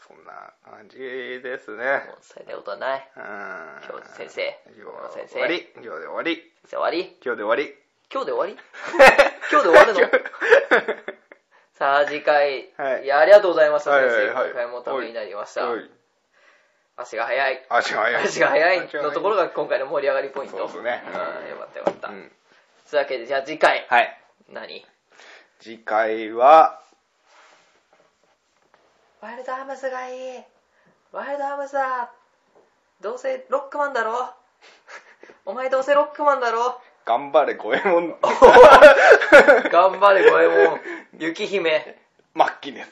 [0.07, 1.83] そんな感じですね。
[2.07, 3.11] もう最大ことはない。
[3.15, 3.23] うん。
[3.23, 4.59] 今日先生。
[4.77, 5.69] 今日先生終わり。
[5.75, 6.53] 今日で終わり。
[6.67, 7.17] 終わり？
[7.23, 7.77] 今日で終わり。
[8.11, 8.53] 今日で終わり？
[9.51, 9.99] 今日で終わるの？
[11.73, 13.03] さあ次回、はい。
[13.03, 14.51] いやありがとうございました先生、はいはいはい。
[14.51, 15.67] 今回もためになりました。
[15.67, 15.96] はい
[16.97, 17.65] 足が速い。
[17.69, 18.23] 足が速い。
[18.23, 18.89] 足が速い。
[18.93, 20.57] のところが今回の盛り上がりポイント。
[20.57, 21.03] そうですね。
[21.05, 21.13] うん
[21.49, 22.31] よかったよかった、うん。
[22.89, 23.85] というわけでじゃあ次回。
[23.87, 24.19] はい。
[24.49, 24.85] 何？
[25.59, 26.81] 次回は
[29.21, 30.43] ワイルドアームズがいい。
[31.11, 32.11] ワイルドアームズだ
[33.01, 34.33] どうせロックマンだろ
[35.45, 38.17] お前どうせロックマンだろ頑張れ五右衛門
[39.71, 40.81] 頑張れ五右衛門
[41.19, 41.99] 雪姫。
[42.33, 42.89] マッキネス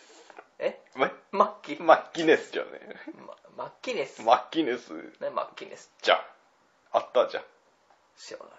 [0.60, 0.80] え？
[0.96, 2.70] まマッキマッキネスじゃね。
[3.28, 4.22] ママッキネス。
[4.22, 4.94] マッキネス。
[5.22, 5.92] ねマッキネス。
[6.02, 6.20] じゃ
[6.92, 7.44] あったじゃん
[8.18, 8.50] 知らない。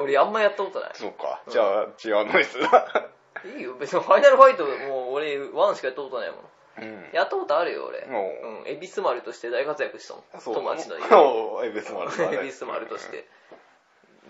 [0.00, 0.90] 俺あんまやったことない。
[0.94, 1.42] そうか。
[1.48, 3.10] じゃあ違うノイズだ
[3.44, 3.74] いいよ。
[3.78, 6.40] 別にファイナルファイトもう俺1しかやったことないもん
[6.80, 7.14] うん。
[7.14, 8.06] やったことあるよ俺。
[8.10, 8.60] おう。
[8.60, 8.68] うん。
[8.68, 10.40] 恵比寿丸として大活躍したもん。
[10.40, 11.04] そう友達の家。
[11.16, 12.38] おうエビスマルだね。
[12.38, 13.26] 恵比寿丸として。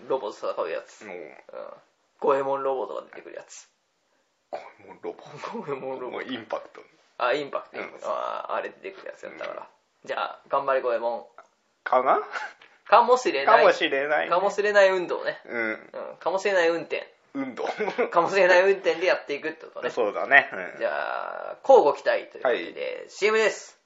[0.07, 1.05] ロボと戦うやつ。
[1.05, 1.11] うう。
[1.11, 1.33] うん。
[2.19, 3.69] 五右衛門ロボとか出てくるやつ。
[4.49, 5.23] これもうロボ。
[5.53, 6.11] 五右衛門ロボ。
[6.13, 6.81] もうインパクト
[7.19, 7.91] あインパクト、うん。
[8.03, 9.67] ああれ出てくるやつやったから、
[10.05, 11.25] じゃあ頑張れ五右衛門
[11.83, 12.21] かな？
[12.87, 13.61] かもしれない。
[13.61, 14.31] かもしれないね。
[14.31, 15.61] かもしれない運動ね、うん。
[15.61, 17.13] うん、かもしれない運転。
[17.35, 17.65] 運動。
[18.09, 19.91] かもしれない運転でやっていくってことね。
[19.91, 20.49] そうだね。
[20.51, 20.79] うん。
[20.79, 23.78] じゃあ交互期待ということで、CM です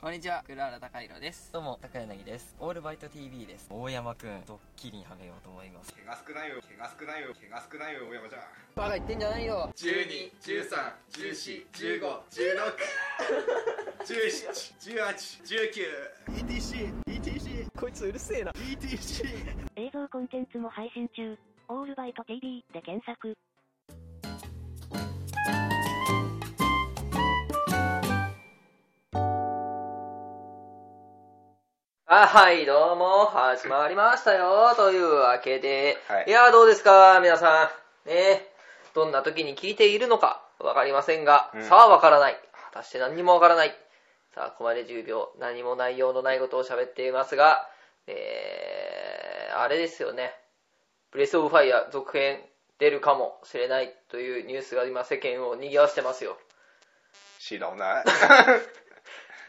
[0.00, 1.52] こんにちは、黒原高弘です。
[1.52, 2.56] どうも、高柳です。
[2.58, 3.66] オールバイト TV です。
[3.68, 5.92] 大山くん、ドッキリにはめようと思います。
[5.94, 8.40] 毛が少ないよ毛が少ないよ毛が少ないよ大山ちゃん
[8.76, 9.70] バカ言ってんじゃないよ。
[9.76, 12.80] 12、13、14、15、16、
[14.08, 18.52] 17、18、19 ETC、ETC、こいつうるせえな。
[18.52, 19.22] ETC
[19.76, 21.36] 映像コンテンツも配信中。
[21.68, 23.36] オールバイト TV で検索。
[32.26, 34.74] はい、どうも、始まりましたよ。
[34.76, 37.70] というわけで、はいい、や、どうですか、皆さ
[38.04, 38.08] ん。
[38.08, 38.46] ね
[38.94, 42.36] どんな時に聞いているのか、わかりませんが、うんさあ、わからない。
[42.72, 43.74] 果たして何にもわからない。
[44.34, 47.66] さあ、ここまで10秒、何も内容のないことを喋っていますが、
[48.06, 50.34] えー、あれですよね。
[51.12, 52.40] ブレスオブファイア続編
[52.78, 56.36] 出るかもしれないというニュースが今世間を賑わしてますよ。
[57.38, 58.04] 知らない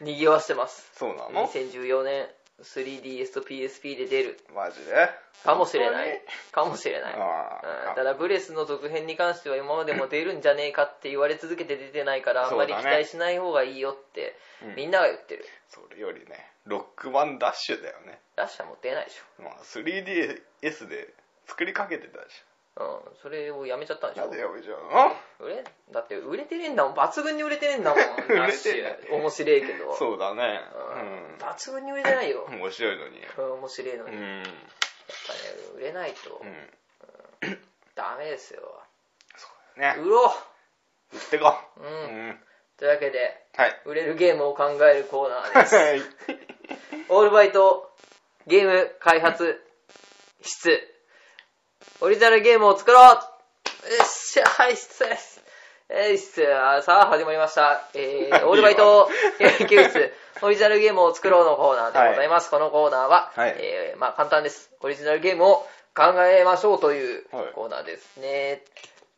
[0.00, 0.90] 賑わしてます。
[0.94, 2.30] そうなの？2014年
[2.62, 4.40] 3DS と PSP で出る。
[4.54, 5.10] マジで？
[5.44, 6.22] かもしれない。
[6.52, 6.64] 本。
[6.64, 7.14] かもしれない。
[7.14, 7.94] ああうん。
[7.94, 14.74] ただ、ブレスの続編に関しては今までも出るんじゃねえかって言われ続けて出てないから、あんまり期待しない方がいいよって、うん。
[14.76, 15.44] みんなが言ってる。
[15.68, 18.20] それよりねロックマンダッシュだよね。
[18.36, 21.14] ラッシャーも出ないでしまあ 3DS で
[21.46, 22.51] 作りかけてたでしょ。
[22.76, 23.00] うん。
[23.22, 24.24] それをやめちゃったんでしょ？
[24.24, 24.40] ょなんで。
[24.42, 24.78] やめちゃう
[25.40, 25.46] の？
[25.46, 26.94] 売れだって売れてねえんだもん。
[26.94, 28.00] 抜群に売れてねえんだもん。
[28.26, 29.14] 売れてないュ。
[29.14, 29.94] 面白いけど。
[29.96, 32.50] そうだねうん抜群に売れてないよう。
[32.50, 34.14] ん面白いのにうん面白いのに。
[34.14, 35.38] やっうんぱね、
[35.76, 37.58] 売れないとうん
[37.94, 38.82] ダメですよ。
[39.36, 40.34] そうだね売ろ
[41.12, 41.80] 売ってこう。
[41.82, 42.30] ううん。
[42.30, 42.44] ん
[42.78, 45.74] というわけで、はい売れるゲームを考えるコーナーです。
[45.76, 46.00] はい
[47.10, 47.92] オールバイト
[48.46, 49.62] ゲーム開発
[50.40, 50.88] 室。
[52.00, 53.20] オリジナルゲームを作ろうよ
[54.02, 55.42] っしゃ、はい、室です。
[55.88, 57.88] えー、室、あさあ、始まりました。
[57.94, 62.50] えー、オールバイト研究室、オリジナルゲームを作ろうのコーナーでございます。
[62.50, 64.70] このコーナーは、はいえー、まあ簡単です。
[64.80, 68.62] オリジナルゲームを考えましょうというはいコーナーですね。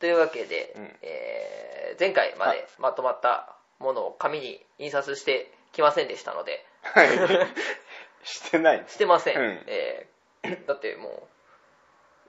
[0.00, 7.08] というわけで、うんえー、前回までまとまったものを紙に印刷してきませんでしたので、はい
[8.24, 9.38] してないしてません。
[9.38, 10.14] うんえー
[10.66, 11.33] だってもう、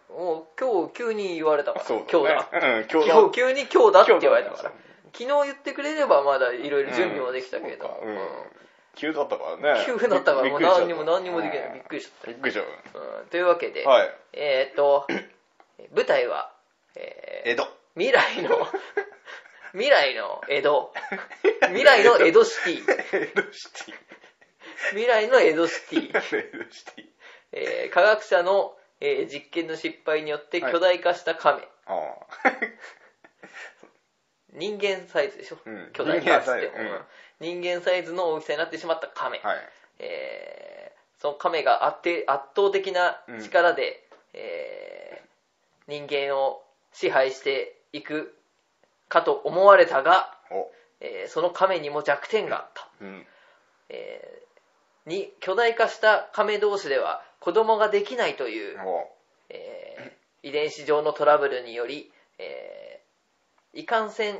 [0.10, 2.50] もう今日急に言われたから、そう今日だ。
[2.54, 4.72] うん今日今日急に今日だって言われたから。
[5.13, 8.15] 昨日言ってくれればまだいろいろ準備もできたけれども、うんそうか。
[8.15, 8.18] うん。
[8.18, 8.28] うん
[8.96, 9.84] 急だったからね。
[9.86, 11.72] 急だったからもう何にも何にもできない。
[11.74, 12.65] びっくりしちゃっびっくりしちゃう。
[12.94, 13.00] た。
[13.00, 13.28] うん。
[13.28, 14.15] というわけで、はい。
[14.34, 15.06] えーっと、
[15.94, 16.54] 舞台は、
[16.96, 17.68] えー江戸。
[17.96, 18.68] 未来の、
[19.74, 20.94] 未来の江戸。
[21.68, 23.02] 未来の江戸シティ。
[23.12, 23.96] 江戸シティ。
[24.91, 26.10] 未来の江戸シティ。
[26.10, 27.06] 江戸シティ。
[27.52, 30.72] えー科学者の、えー実験の失敗によってはい。
[30.72, 31.62] 巨大化した亀。
[31.86, 31.94] あ
[34.54, 35.89] 人間サイズでしょ、うん。
[35.94, 36.62] 巨大化っつって。
[36.62, 36.68] 人間サイズ。
[37.41, 37.62] うん。
[37.62, 39.39] 人間サイズの大きさになってしまった亀。
[39.44, 39.58] あはい。
[40.00, 45.26] えーその亀が圧て圧倒的な力で、えー
[45.88, 46.63] 人間を
[46.94, 48.36] 支配していく
[49.08, 50.72] かと思われたが、お。
[51.00, 52.88] えーその亀にも弱点があった。
[53.02, 53.26] うん。
[53.89, 54.44] えー
[55.06, 59.08] に巨大化した亀同士では子供ができないという、お。
[59.50, 64.39] えー遺伝子上のトラブルにより、えーいかんせん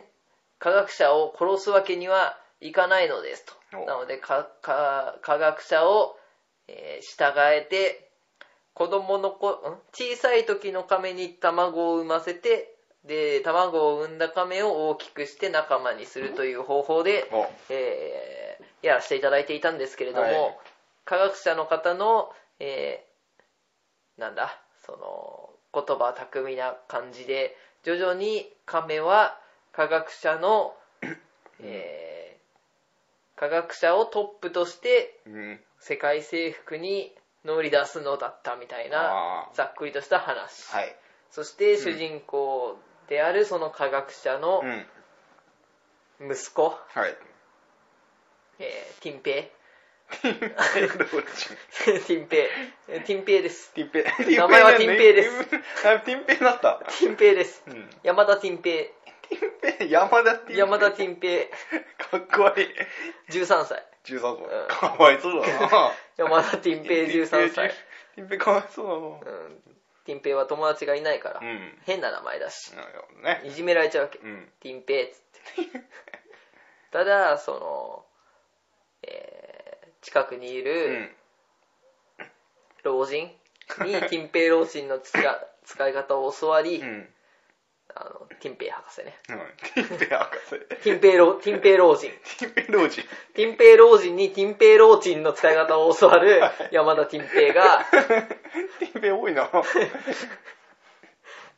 [0.60, 3.54] 科学者を殺すわけにはいかないのですと。
[3.74, 3.86] お。
[3.86, 6.18] なのでかか科学者を、
[6.68, 8.10] えー従えて
[8.74, 9.54] 子供の子ん？
[9.94, 17.48] 小さい時の亀に卵を産ませてで卵を産んだ亀を大きくして仲間にするという方法で、お。
[17.70, 18.55] えー
[18.86, 20.58] やらせていただいていたんですけれども、はい。
[21.06, 23.16] 科学者の方の、えー
[24.22, 29.38] なんだその言葉巧みな感じで徐々に亀は
[29.74, 30.74] 科学者の、
[31.60, 35.60] えー科学者をトップとしてうん。
[35.80, 37.14] 世界征服に
[37.44, 40.96] 乗り出すのだったみたいなざっくりとした話、はい。
[41.30, 42.78] そして主人公
[43.08, 44.62] であるその科学者の
[46.20, 46.32] うん。
[46.32, 46.70] 息子。
[46.70, 47.35] はい
[48.60, 49.52] えー、ティンペ
[50.22, 52.40] ティンペイ ティンペイ
[52.90, 54.00] えーティンペイですティンペ
[54.32, 54.36] イ。
[54.36, 55.30] 名前はティンペイです
[55.88, 56.00] あ。
[56.00, 56.74] ティンペイになった。
[56.86, 57.90] ティンペイですうん。
[58.04, 58.94] 山田ティンペ
[59.30, 60.60] ティンペイ、山田ティンペイイ。
[60.60, 61.52] 山田ティンペ
[61.98, 62.66] かっこ悪い。
[62.66, 62.70] イ
[63.32, 64.80] 13歳13うん歳。
[64.80, 65.92] かわいそうだな。
[66.18, 67.70] 山田ティンペイ13歳
[68.16, 69.62] ティンペイかわいそううん
[70.06, 71.42] ティンペイは友達がいないから。
[71.86, 72.72] 変な名前だし。
[73.44, 74.52] いじめられちゃうわけうん。
[74.60, 75.22] ティンペイっつっ
[75.72, 75.80] て
[76.92, 78.06] ただその、
[79.08, 79.46] えー
[80.06, 81.10] 近くにいうるん。
[82.84, 83.32] 老人に
[83.94, 85.20] ティンペイ老人の使
[85.66, 87.10] 使い方を教わり、うん。
[87.96, 89.38] あのティンペイ博士ねうん
[89.74, 90.50] ティンペイ博士。
[90.84, 93.04] ティンペイ老ティンペイ老人ティンペイ老人。
[93.34, 96.42] ティンペイ老人にティンペイ老人の使い方を教わる
[96.72, 97.84] 山田ティンペイが
[98.80, 99.50] ティンペイ多いな。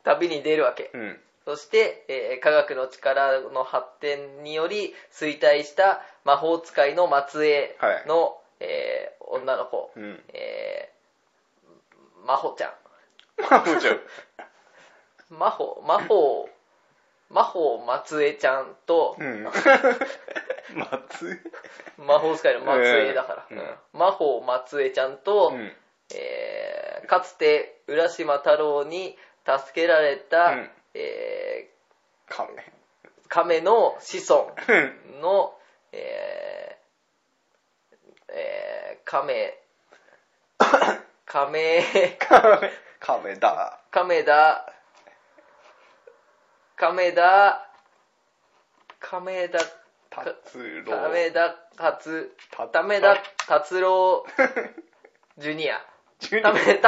[0.04, 1.20] 旅に出るわけうん。
[1.48, 7.70] そして、えー科学の力の発展により衰退した魔法使いの末裔
[8.06, 10.20] の、えー女の子、うん。
[10.34, 12.72] えー、魔法ちゃん。
[13.50, 14.00] まあ、もちろん。
[15.30, 16.50] 魔法魔法
[17.30, 19.46] 魔法末裔ちゃんとうん。
[20.76, 21.42] 松
[21.98, 23.58] 魔法使いの末裔だから、うん。
[23.58, 23.78] うん。
[23.94, 25.74] 魔法末裔ちゃんと、うん。
[26.14, 30.70] えーかつて浦島太郎に助けられた、うん
[31.00, 31.70] え
[32.28, 32.48] 亀。
[32.50, 32.62] ー
[33.30, 33.62] 亀。
[33.62, 35.22] の子孫うん。
[35.22, 35.54] の、
[35.92, 39.54] えーえー亀。
[41.26, 41.84] 亀。
[42.20, 42.72] 亀。
[43.00, 43.80] 亀だ。
[43.92, 44.74] 亀田
[46.76, 47.70] 亀田
[49.00, 49.60] 亀田
[50.10, 50.92] 達郎。
[50.92, 52.10] 亀田達。
[52.50, 53.18] た亀田
[53.48, 54.26] 達郎。
[55.38, 55.80] ジュニア。
[56.42, 56.82] 亀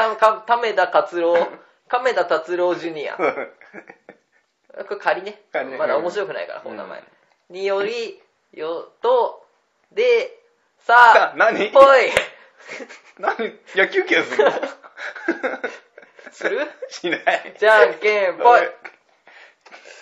[0.74, 1.36] 田達郎。
[1.90, 3.18] 亀田達郎ジュニア
[4.88, 5.42] これ仮ね。
[5.52, 5.78] 仮ね。
[5.78, 7.06] まだ面白くないからこの名前、うん
[7.50, 8.22] により
[8.54, 9.44] よと
[9.92, 10.04] で
[10.78, 11.70] さあ何？
[11.72, 12.12] ほい。
[13.18, 13.60] 何？
[13.76, 14.52] 野球拳するの
[16.32, 16.68] する？
[16.90, 17.56] しない。
[17.58, 18.62] じゃんけんぽい。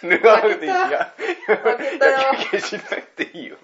[0.04, 1.14] 脱がなくていいや。
[1.18, 2.08] 負けた。
[2.10, 3.58] よ野球拳しなくていいよ。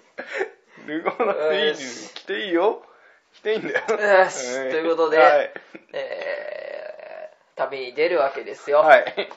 [0.86, 2.86] 脱がなくていい着ていいよ。
[3.34, 4.18] 着ていいんだよ。
[4.22, 4.54] よし。
[4.70, 5.52] ということではい。
[5.92, 9.30] えー、旅に出るわけですよ、はい。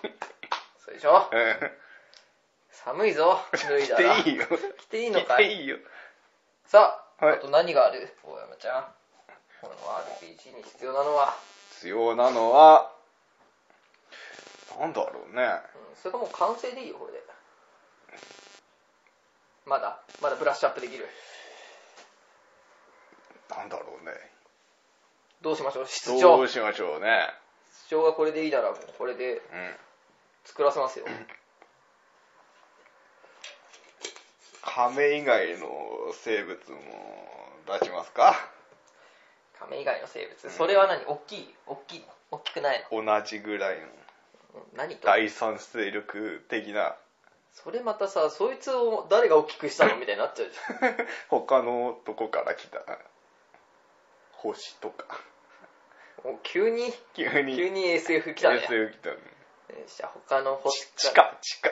[0.87, 1.29] そうでしょ？
[1.31, 1.71] うん。
[2.71, 4.23] 寒いぞ 脱い着だら。
[4.23, 4.45] ていいよ。
[4.77, 5.45] 着ていいのかい？
[5.45, 5.77] 着ていいよ。
[6.65, 7.35] さあ、はい。
[7.35, 8.15] あと何がある？
[8.23, 8.93] 大山ちゃん。
[9.61, 11.35] この RPG に必要なのは、
[11.71, 12.93] 必要なのは、
[14.79, 15.43] なんだろうね。
[15.43, 17.23] うん、それかもう完成でいいよこれで。
[19.65, 19.99] まだ？
[20.21, 21.09] まだブラッシュアップできる？
[23.49, 24.11] なんだろうね。
[25.41, 25.87] どうしましょう？
[25.87, 27.29] 室ど長うしましょうね。
[27.85, 29.33] 室長がこれでいいならもうこれで。
[29.37, 29.75] うん。
[30.47, 31.05] 作らせますよ。
[34.63, 35.67] 亀以外の
[36.23, 38.33] 生物も出しますか？
[39.59, 40.49] 亀以外の生物？
[40.55, 41.03] それは何？
[41.05, 41.55] 大きい？
[41.65, 42.05] 大きい？
[42.31, 43.85] 大きくない同じぐらいの
[44.75, 45.07] 何と？
[45.07, 46.95] 第三勢力的な？
[47.53, 51.07] それまたさそいつを誰が大きくしたのみたいになっちゃうじゃん。
[51.29, 52.79] 他のとこから来た？
[54.33, 55.19] 星とか。
[56.23, 56.93] もう急に？
[57.13, 57.55] 急に。
[57.57, 58.57] 急に SF 来たね。
[58.63, 59.17] SF 来たね
[59.69, 61.69] じゃあ他の星地下地下。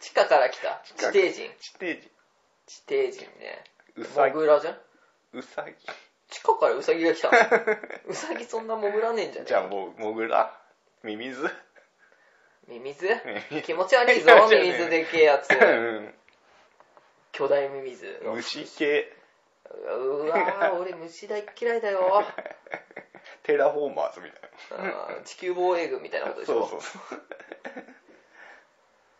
[0.00, 0.80] 地下から来た？
[0.84, 1.12] 地下。
[1.12, 1.50] 底人？
[1.58, 2.10] 地底人。
[2.66, 3.64] 地底人ね。
[3.96, 4.34] うさぎ。
[4.34, 4.76] モグラじゃん？
[5.34, 5.74] うさぎ。
[6.30, 7.30] 地下からウサギが来た？
[7.30, 7.36] の
[8.08, 10.54] ウサギそんな潜らねえんじゃねじゃあもうモグラ？
[11.02, 11.48] ミミズ？
[12.68, 13.08] ミミズ？
[13.50, 15.50] ミ気持ち悪いぞ ミミズでけえやつ。
[15.50, 16.14] うん
[17.32, 19.12] 巨大ミミズの虫系。
[19.70, 22.24] うわー俺虫大っ嫌いだよ
[23.48, 24.40] テラフォーマーズみたい
[24.78, 26.60] あー地球防衛軍みたいなことでしょ。
[26.60, 27.20] なそうそう。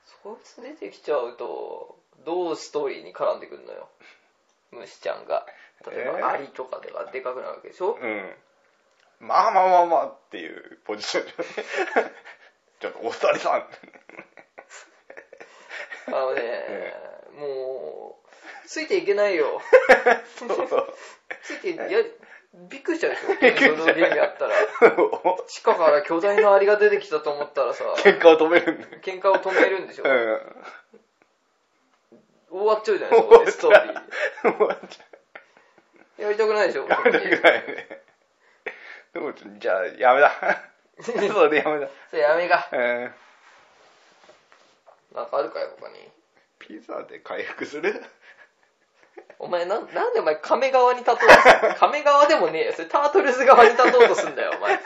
[0.04, 3.88] そいつ出てきちゃうとどうストーリーに絡んでくるのよ。
[4.70, 5.46] 虫ちゃんが。
[5.90, 6.28] 例えば、えー？
[6.28, 7.96] アリとかでがでかくなるわけでしょ。
[7.98, 8.34] うん。
[9.20, 11.32] まあまあまあまあっていうポジションで
[12.80, 13.66] ちょっとお二人さん。
[16.08, 16.94] あのね、
[17.32, 19.62] もうついていけないよ。
[20.36, 20.94] そうそう。
[21.42, 21.86] ついてや
[22.54, 23.16] びっくりしちゃうで
[23.56, 24.54] しょそのゲームやったら。
[25.24, 28.98] お地下から巨大なアリが出てきたと思ったらさ喧嘩を止めるんだよ。
[29.02, 30.40] 喧嘩を止めるんでしょ、うん。
[32.50, 38.02] 終わっちゃうじゃないそこでストーリー終わっちゃやりたくないでしょうやめたくないね。
[39.12, 40.32] でもじゃあ やめだ。
[41.00, 41.88] それやめだ。
[42.10, 42.68] それやめが。
[42.72, 43.14] うん。
[45.14, 46.10] なんかあるかよ他に。
[46.58, 48.02] ピザで回復する？
[49.38, 54.78] お前なんなんでお前亀側に立とうとする 亀側でもねえよそれタートルズ側に立とうとすんだよお前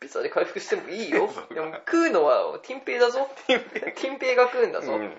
[0.00, 5.16] ピザで回復してもいいよ でも食うのはティンペイだぞティンペイが食うんだぞ、うん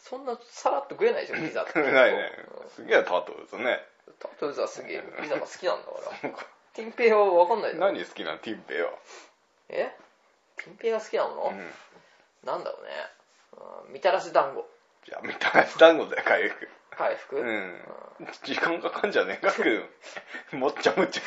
[0.00, 1.78] そんなさらっと食えないでしょ、ピザって。
[1.80, 2.32] ないね。
[2.74, 3.78] すげえタートルズね。
[4.18, 6.30] タートルズはすげえピザが好きなんだから。
[6.72, 7.76] ティンペイは分かんない。
[7.76, 8.38] 何好きなの？
[8.38, 8.90] ティンペイは。
[9.68, 9.94] え？
[10.56, 11.70] ティンペイが好きなの、うん。
[12.44, 12.90] なんだろうね。
[13.84, 14.66] うんみたらし団子。
[15.06, 16.68] じゃあ、みたらし団子だよ、回復。
[16.90, 17.80] 回復、うん。
[18.42, 19.88] 時間かかんじゃねえか、食
[20.52, 20.56] う。
[20.56, 21.22] もっちゃもちゃ、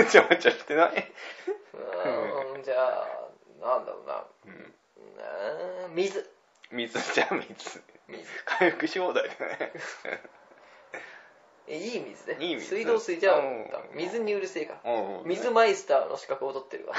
[0.00, 1.12] もちゃもちゃしてない？
[2.54, 3.06] うん、じゃあ、
[3.60, 4.24] なんだろうな。
[4.46, 4.74] うん。
[5.86, 6.28] うん水。
[6.70, 7.82] 水じゃ水。
[8.08, 8.24] 水。
[8.44, 9.72] 回復し放題だね。
[11.66, 12.36] えいい水ね。
[12.40, 13.70] いい水水道水じゃうんん。
[13.94, 14.92] 水にうるせえから。
[14.92, 15.28] うん。
[15.28, 16.94] 水マイスターの資格を取ってるわ。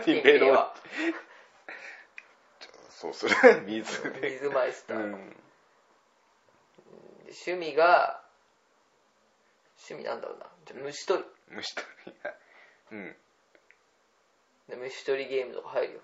[0.00, 0.74] ティンペイのは。
[2.90, 3.34] そうする。
[3.66, 4.30] 水で。
[4.30, 4.96] 水マイスター。
[4.98, 5.36] うん。
[7.26, 8.22] で趣味が、
[9.78, 10.46] 趣味なんだろうな。
[10.64, 11.28] じゃあ虫取り。
[11.48, 12.14] 虫取り。
[12.92, 13.16] うん。
[14.68, 16.00] で虫取りゲームとか入るよ。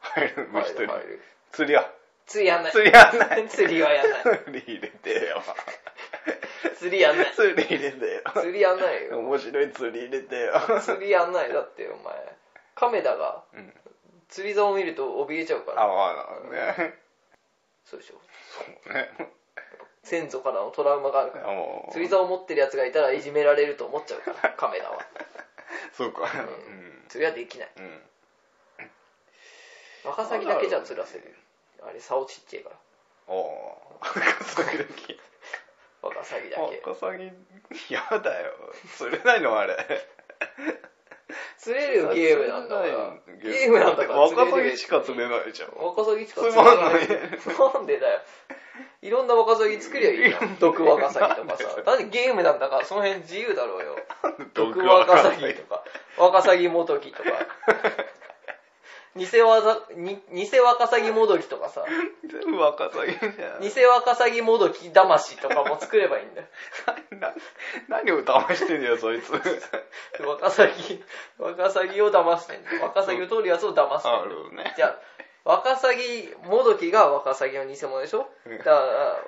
[0.00, 1.22] 入る、虫取り入る。
[1.52, 1.92] 釣りは。
[2.26, 2.72] 釣りやんない。
[2.72, 3.48] 釣りやんない。
[3.50, 4.22] 釣りはやんない。
[4.22, 5.42] 釣り入れてよ。
[6.78, 7.34] 釣りやんない。
[7.34, 8.22] 釣り入れてよ。
[8.40, 9.18] 釣りやんないよ。
[9.18, 10.80] 面白い釣り入れてよ。
[10.80, 11.52] 釣りやんない。
[11.52, 12.36] だってお前、
[12.76, 13.74] 亀田がうん。
[14.28, 15.82] 釣り竿を見ると怯えちゃうから。
[15.82, 16.98] あ、まあ、ね。
[17.84, 18.20] そうでしょ。
[18.84, 19.10] そうね。
[20.02, 21.46] 先祖からのトラウマがあるから。
[21.92, 24.98] 釣り竿を持ってるやつがいたらいじめられると思っちゃうから、 亀田は。
[25.92, 26.22] そうか。
[26.22, 27.68] うん釣りはできない。
[27.76, 27.84] うん。
[27.84, 28.00] うん。
[30.04, 31.34] ワカサギだけじゃ釣らせる。
[31.82, 32.76] あれ、竿ちっちゃいから。
[33.26, 34.20] おー。
[34.20, 35.18] ワカサギだけ。
[36.02, 36.76] ワカサギだワけ。
[36.78, 37.32] カサギ、
[37.90, 38.52] やだよ。
[38.96, 39.76] 釣れないのあれ。
[41.58, 43.14] 釣れるよ、ゲームなんだから。
[43.42, 44.20] ゲゲームなんだから。
[44.20, 45.72] ワカサギしか釣れないじゃん。
[45.76, 46.64] ワカサギしかつ釣れな。
[46.64, 47.08] まんないい。
[47.74, 48.20] なんでだよ。
[49.02, 50.58] いろんなワカサギ作りゃいいじゃん。
[50.58, 51.64] 毒ワカサギとかさ。
[51.86, 53.96] なんでゲームなんだから、その辺自由だろうよ。
[54.54, 55.82] 毒ワカサギとか、
[56.18, 57.30] ワカサギモトキとか。
[59.16, 61.84] 偽ワザに偽ワカサギモドキとかさ、
[62.30, 63.60] 全部ワカサギじゃん。
[63.60, 66.46] 偽ワカサギモドキ魂とかも作ればいいんだよ。
[67.18, 67.34] な
[67.88, 69.32] 何を騙してんだよ、そいつ。
[70.24, 71.02] ワカサギ、
[71.38, 72.82] ワカサギを騙してんだよ。
[72.84, 74.26] ワカサギを取るやつを騙してんだあよ。
[74.26, 74.74] るね。
[74.76, 74.98] じゃあ、
[75.50, 78.28] ワカサギもどきがワカサギの偽物でしょ？
[78.46, 78.58] うん。
[78.58, 78.76] だから、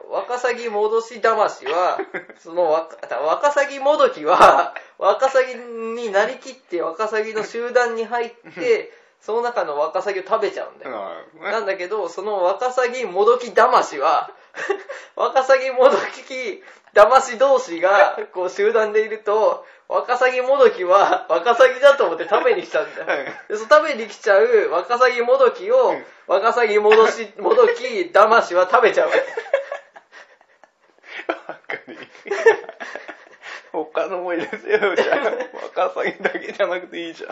[0.08, 1.98] ワカサギ戻し魂は、
[2.38, 11.14] そのワカ、ワカサギもどきは、 ワカサギになりきってワカサギの集団に入って、その中のワカサギを食べちゃうんだよ。
[11.40, 14.30] ななんだけど、そのワカサギもどき魂は、
[15.16, 15.96] ワカサギもど
[16.28, 16.62] き
[16.94, 23.30] 魂同士が、こう集団でいると、ワカサギもどきは、ワカサギだと思って食べに来ちゃうんだよ。
[23.48, 25.94] で、その食べに来ちゃうワカサギもどきを、
[26.26, 29.20] ワカサギもどし、 もどき魂は食べちゃうわけ。
[31.32, 31.98] わかる。
[33.72, 35.18] 他のも入れてよ、じゃあ。
[35.62, 37.30] ワカサギだけじゃなくていいじゃん。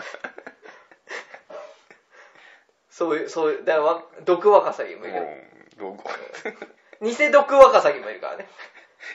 [2.91, 5.23] そういう、そういう、だからわ、毒ワカサギもいるよ。
[5.23, 6.11] うん、どこ
[7.01, 8.47] 偽毒ワカサギもいるからね。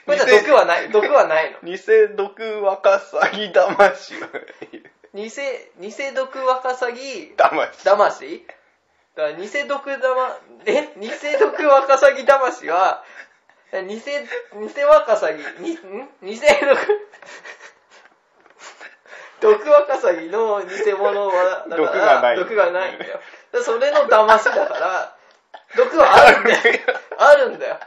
[0.05, 1.59] 毒はない、 毒はないの。
[1.63, 1.77] 偽
[2.15, 4.27] 毒ワカサギ魂は
[4.71, 4.91] いる。
[5.13, 5.29] 偽、
[5.79, 7.83] 偽毒ワカサギ魂。
[7.83, 8.45] 魂
[9.15, 10.93] だから偽毒玉、え？
[10.99, 11.09] 偽
[11.39, 13.03] 毒ワカサギ魂は、
[13.71, 16.09] 偽、偽ワカサギ、に、ん？
[16.21, 16.47] 偽毒、
[19.41, 23.19] 毒ワカサギの偽物は、だから毒がない毒がないんだよ。
[23.63, 25.15] それの騙しだから、
[25.75, 26.61] 毒はあるんだよ。
[27.17, 27.79] あるんだよ。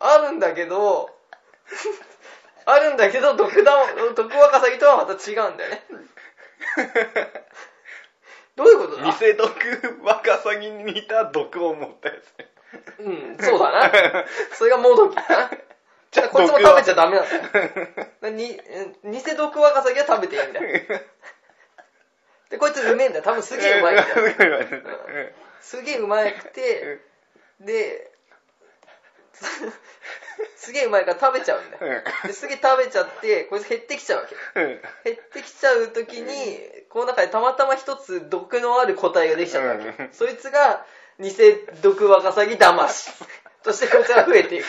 [0.00, 1.10] あるんだけど、
[2.66, 3.72] あるんだけど、毒だ、
[4.16, 5.82] 毒ワカサギとはまた違うんだよね。
[8.56, 9.04] どういうことだ？
[9.04, 9.50] 偽毒
[10.02, 12.48] ワカサギに似た毒を持ったやつね。
[12.98, 13.92] うん、そうだな。
[14.52, 15.50] それがモドキだな。
[16.10, 17.42] じゃあこいつも食べちゃダダメなんだよ。
[18.20, 18.60] なに、
[19.04, 20.82] うん偽毒ワカサギは食べていいんだよ。
[22.50, 23.24] で、こいつうめえんだよ。
[23.24, 24.16] 多分すげえうまいんだよ。
[25.60, 27.00] すげえうまくて、
[27.60, 28.09] で、
[30.56, 32.02] すげえうまいから食べちゃうんだよ。
[32.24, 34.64] ですげえ食べちゃって、こいつ減ってきちゃうわけ。
[35.04, 36.60] 減ってきちゃうときに、
[36.90, 40.08] この中でたまたま一つ毒のある個体ができちゃったわけ。
[40.12, 40.84] そいつが、
[41.18, 41.34] 偽
[41.82, 43.10] 毒ワカサギ魂。
[43.62, 44.66] としてこいつが増えていく。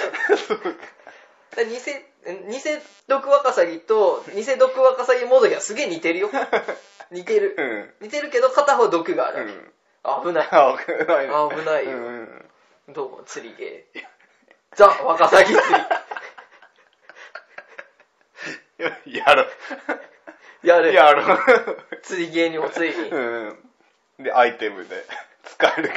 [1.56, 1.82] だ偽、偽
[3.08, 6.30] 毒ワカサギと偽毒ワカサギモドキはすげえ似てるよ。
[7.12, 7.56] 似てる。
[7.58, 7.94] うん。
[8.02, 9.44] 似てるけど片方毒がある。
[9.44, 9.74] うん。
[10.24, 10.48] 危ない。
[10.52, 11.34] あ、危ないね。
[11.56, 12.50] 危ないようん。
[12.90, 14.21] どうも、釣りゲー。
[14.76, 15.60] ザ・ワカサギ 釣
[19.06, 19.18] り。
[19.18, 19.46] やろ。
[20.64, 20.94] やる。
[20.94, 21.38] やろ。
[22.02, 23.70] 釣りゲーにもついにうん。
[24.20, 25.06] で、アイテムで
[25.44, 25.96] 使えるか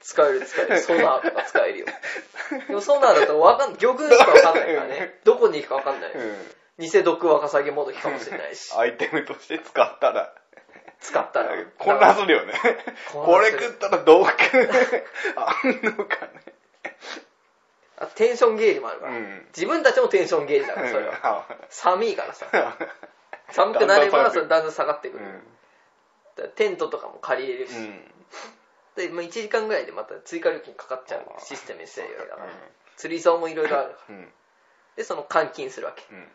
[0.00, 0.78] 使える使える。
[0.80, 1.86] ソナーとか使えるよ。
[2.68, 5.18] でもソナーだとわかん、魚群しかわかんないからね。
[5.24, 6.12] どこに行くかわかんない。
[6.12, 6.54] うん。
[6.78, 8.72] 偽毒ワカサギモドキかもしれないし。
[8.76, 10.34] アイテムとして使ったら、
[11.00, 11.56] 使ったら。
[11.78, 12.54] 混乱するよね。
[13.12, 14.30] これ食ったらどうく
[15.36, 16.30] あんのかね。
[17.98, 19.12] あテンションゲージもあるから。
[19.12, 21.12] うん自分たちもテンションゲージだから、それは。
[21.12, 21.46] は。
[21.70, 22.46] 寒いからさ。
[23.50, 25.24] 寒くなれば、それだんだん下がってくる。
[25.24, 26.50] うん。
[26.56, 27.72] テントとかも借りれるし。
[28.96, 32.48] で、まあ、1時間ぐらいでまた追加料金かかっちゃうシステムにしてるようだから。
[32.96, 34.14] 釣り竿もいろいろあるから。
[34.16, 34.32] うん。
[34.96, 36.04] で、その換金するわけ。
[36.10, 36.28] うん。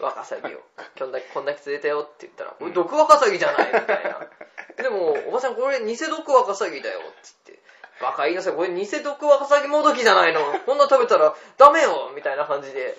[0.00, 0.60] ワカサギを。
[0.98, 4.28] こんだけ、こんだけ釣れたよって言ったら、毒ワカサギじゃないみたいな。
[4.76, 7.08] でも、おばちゃんこれ偽毒ワカサギだよって
[7.46, 7.64] 言って。
[8.00, 10.40] バカ言いなさい、これ偽毒ワカサギもどきじゃないの。
[10.66, 12.96] こんな食べたらダメよみたいな感じで、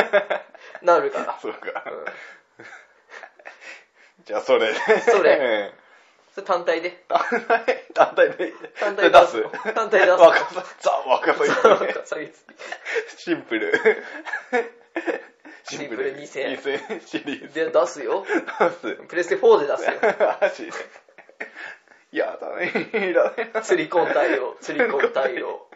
[0.82, 1.38] なるから。
[1.40, 1.84] そうか。
[1.86, 2.04] うん
[4.24, 4.74] じゃあそれ。
[4.74, 5.72] それ。
[6.34, 7.04] それ単体で。
[7.08, 8.52] 単体、単体で？
[8.78, 9.42] 単体出す？
[9.74, 11.92] 単体で出す若さ、ザ・若さワぎ。
[11.92, 12.54] カサギ釣
[13.16, 13.72] シンプル。
[15.64, 17.54] シンプル2000 2000シリーりズ。
[17.54, 18.24] で出すよ。
[18.58, 18.94] 出す。
[19.08, 19.92] プレステ4で出すよ。
[20.40, 20.72] マジで。
[22.12, 22.90] やだね。
[23.10, 23.62] いら。
[23.62, 25.66] 釣りコン対応、釣りコン対応。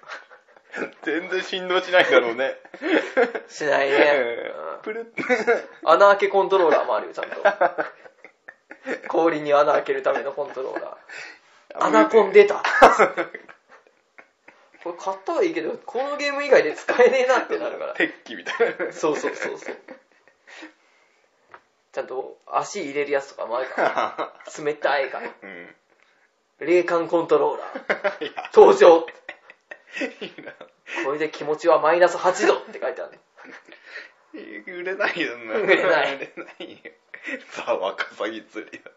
[1.03, 2.57] 全然振動しないんだろうね。
[3.49, 3.97] しないね。
[4.77, 5.69] うんプルッ。
[5.85, 7.37] 穴開けコントローラーもあるよ、ちゃんと。
[9.09, 11.85] 氷に穴開けるためのコントローラー。
[11.87, 12.63] 穴コン出た
[14.83, 17.95] これ買ったはいいけど、このゲーム以外で使えねえなってなるから。
[17.95, 18.93] 鉄器みたいな。
[18.93, 19.77] そうそうそうそう。
[21.93, 24.63] ちゃんと足入れるやつとかもあるから。
[24.63, 25.31] 冷たいから。
[25.43, 25.75] うん。
[26.61, 28.33] 冷感コントローラー。
[28.55, 29.07] 登場
[30.21, 30.53] いいな。
[31.05, 33.19] これで気持ちはマイナス8度って書いてあるね。
[34.67, 35.55] 売れないよな。
[35.55, 36.93] 売れない売れないよ。
[37.53, 38.91] ザ・ワカサギ釣りだ。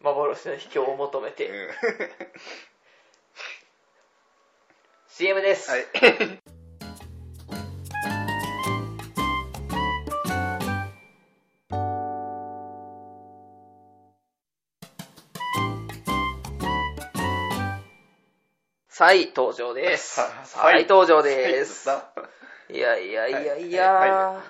[0.00, 1.48] 幻の秘境を求めて。
[1.48, 1.70] うん
[5.08, 5.70] CM です。
[5.70, 5.84] はい。
[19.04, 20.18] 再登場です。
[20.18, 21.84] は 再登場です。
[21.84, 22.10] さ
[22.70, 24.42] いやいやいやいはや、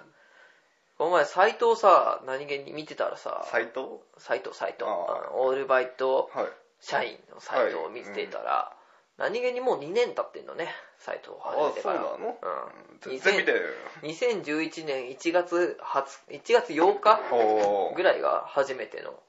[0.97, 6.47] この前斎藤さ、何気に見てたらさ、斎藤斎藤斎藤、オールバイトはい。
[6.79, 8.73] 社員の斎藤を見てたら、
[9.17, 12.01] 何気にもう2年経ってんのね、斎藤始めてから。
[12.01, 12.39] あそうなの？
[12.41, 13.01] うん。
[13.01, 13.59] 全然見てよ。
[14.03, 19.21] 2011年1月20 1月8日ぐらいが初めての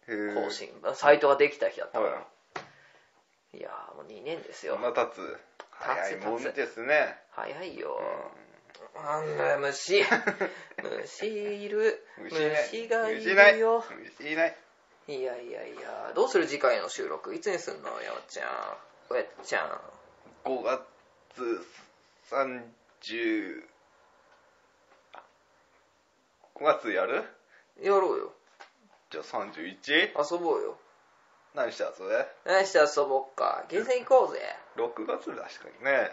[0.44, 0.72] 更新。
[0.94, 2.35] サイトができた日だったから。
[3.56, 4.84] はいやーもう2年ですよそん。
[4.84, 5.40] な経つ。
[5.72, 7.16] 早いもんですね。
[7.32, 7.98] 早いよ。
[8.96, 10.04] なんだよ、 虫。
[10.84, 12.06] 虫いる。
[12.18, 13.84] 虫がいるよ。
[13.90, 14.58] 虫いない。
[15.08, 17.34] いやいやいや、どうする次回の収録？
[17.34, 18.78] いつにすんのよっちゃん。
[19.10, 19.82] おやっちゃん。
[20.44, 21.66] 5月
[22.30, 23.70] 30
[26.56, 27.24] 5月やる？
[27.82, 28.34] やろうよ。
[29.12, 30.34] じゃあ 31?
[30.34, 30.78] 遊ぼうよ。
[31.56, 33.64] 何したそれ何して遊ぼっか？
[33.70, 34.42] ゲーセン行こうぜ。
[34.78, 36.12] 6月だしかにね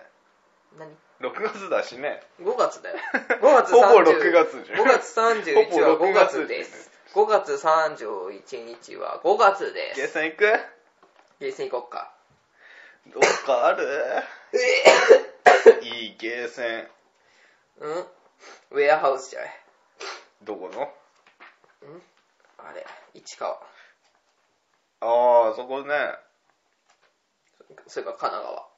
[0.79, 0.89] 何
[1.21, 2.97] ？6月だしね ?5 月だよ。
[3.43, 6.91] 5月30ほぼ6月じゃん5月31はほぼ5 6月月です。
[7.15, 10.01] 5月31日は5月です。
[10.01, 10.59] ゲーセン行く？
[11.41, 12.13] ゲーセン行こっか。
[13.09, 14.23] どっかある？
[15.83, 16.89] いいゲーセン
[17.81, 18.07] うん？
[18.71, 19.51] ウェアハウスじゃい？
[20.43, 20.91] どこの？
[22.59, 23.61] あれ、市川。
[25.05, 26.15] ああそこね
[27.89, 28.69] それから神奈川。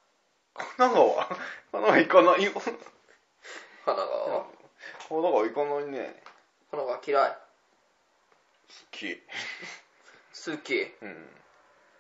[0.54, 1.26] 神奈川？
[1.28, 2.44] 神奈川行かない？
[2.44, 2.76] よ神神
[3.84, 4.46] 奈川は
[5.08, 6.22] 奈川行かないね
[6.70, 7.32] 神奈川嫌い。
[7.32, 7.38] 好
[8.90, 9.22] き
[10.50, 10.94] 好き。
[11.02, 11.30] うん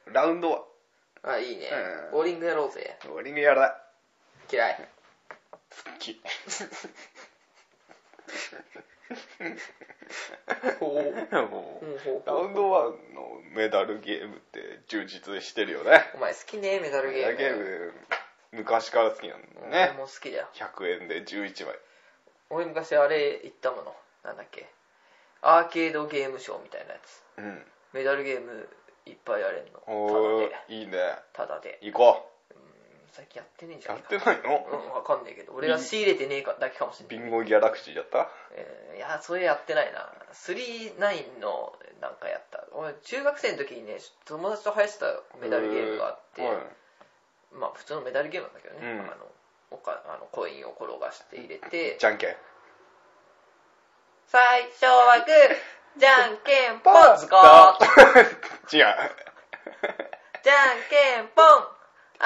[0.06, 0.64] ラウンドは？
[1.22, 2.10] あ、いいねうん。
[2.12, 2.98] ボーリングやろうぜ。
[3.04, 3.82] ボーリングやら
[4.50, 4.88] 嫌い。
[5.50, 5.56] 好
[5.98, 6.20] き
[10.80, 10.92] ほう。
[10.92, 17.36] もうほうほうラウンドワンのメダルゲームって充実してるよねお前好きね、メダルゲーム。
[17.36, 17.92] メダルゲーム
[18.52, 20.48] 昔から好きなんだよ俺ねも好きだよ。
[20.54, 21.74] 100円で11枚
[22.50, 23.94] 俺昔あれ行ったもの。
[24.24, 24.68] なんだっけ。
[25.42, 27.22] アーケードゲームショーみたいなやつ。
[27.38, 28.68] うんメダルゲーム
[29.06, 29.82] いっぱいやれんの。
[29.86, 30.74] おータダで。
[30.74, 30.92] いいね
[31.32, 31.78] タダで。
[31.82, 32.30] 行こ
[33.14, 34.66] 最近やってねえんじゃうやってないの？
[34.66, 35.52] うん、わかんねえけど。
[35.54, 37.18] 俺が仕入れてねえかだけかもしんない。
[37.18, 38.28] ビンゴギャラクシーやった？
[38.52, 40.10] えーいや、それやってないな。
[40.32, 42.64] 39のなんかやった。
[42.72, 45.06] 俺、中学生の時にね、友達と入ってた
[45.40, 46.56] メダルゲームがあって、はい
[47.52, 49.00] まあ普通のメダルゲームなんだけどね、うん。
[49.02, 49.26] あの
[49.70, 52.36] おかあのコインを転がして入れて、じゃんけん。
[54.26, 55.56] 最初はグー、
[56.00, 57.78] じゃんけんぽん、ズコー。
[58.74, 58.94] 違う。
[60.42, 61.68] じゃんけんぽん、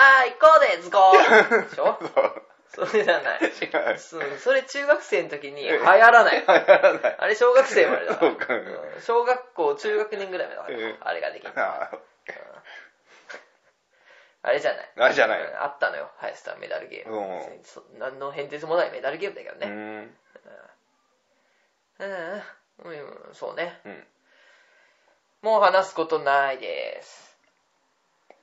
[0.00, 1.98] あいこでズコーでしょ？
[2.68, 3.40] それじゃない。
[3.40, 3.98] 違う。
[3.98, 6.36] そうそれ中学生の時に流行らない。
[6.40, 7.16] 流行らない。
[7.18, 8.64] あれ小学生までだからそうかん
[9.00, 11.52] 小学校、中学年ぐらいまでだからうんあれができる。
[11.56, 11.90] あ
[14.42, 14.90] あれじゃない？
[14.96, 17.16] あれじゃないうんあったのよ、ハイスターメダルゲーム。
[17.16, 19.66] うん別にそ何の変哲もないメダルゲームだけどうね。
[19.66, 20.14] ん。
[21.98, 22.42] うん、
[22.84, 23.80] うん、そうね。
[23.84, 24.06] うん。
[25.42, 27.27] もう話すことないです。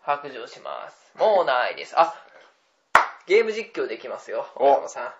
[0.06, 1.18] 白状します。
[1.18, 1.96] もうないです。
[1.98, 2.14] あ、
[3.26, 4.66] ゲーム実況できますよ、お。
[4.66, 5.14] 大山さん。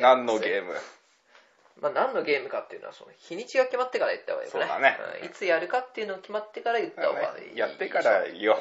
[0.00, 0.74] 何のゲーム？
[1.80, 4.66] まあ、何のゲームかっていうのはその日にちが決まってから言った方がいいよね。
[4.66, 4.96] そうだね。
[5.22, 7.58] うんいつやるかっていうのを決まってから言った方がいい。
[7.58, 8.58] やってからよ。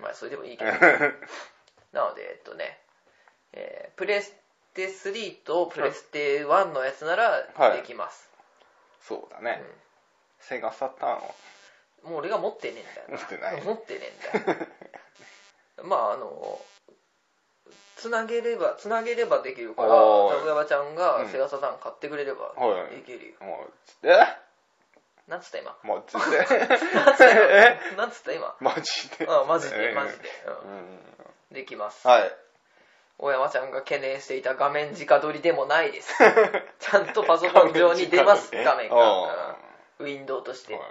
[0.00, 0.70] まあそれでもいいけど。
[1.92, 2.80] なのでえっとね、
[3.52, 4.34] えープレス
[4.74, 7.76] テ3とプレステ1のやつならはい。
[7.78, 8.28] できます、
[9.00, 9.62] そうだね。
[10.40, 11.34] セガサターンを。
[12.04, 13.18] もう俺が持ってねえんだよ。
[13.18, 13.62] 持ってない。
[13.64, 14.66] 持ってねえんだよ
[15.82, 16.60] まああの
[17.96, 21.28] つなげればつなげればできるからおー名古屋ちゃんがうん。
[21.28, 22.96] セガサターン買ってくれればはい。
[22.96, 24.08] できるよ、もう、つって
[25.28, 25.76] なんつった今？
[25.82, 27.24] もう、つっなんつったて
[27.92, 28.54] 今なんつった今？
[28.60, 29.26] マジで？
[29.28, 30.78] あマジでうんマジで、ううん。
[30.78, 30.98] ん。
[31.52, 32.06] できます。
[32.06, 32.32] はい。
[33.18, 36.14] 大山ちゃんが懸念していた画面直撮りでもないです。
[36.78, 38.50] ちゃんとパソコン上に出ます。
[38.52, 39.56] 画面が、
[39.98, 40.06] うん。
[40.06, 40.82] ウィンドウとして、はい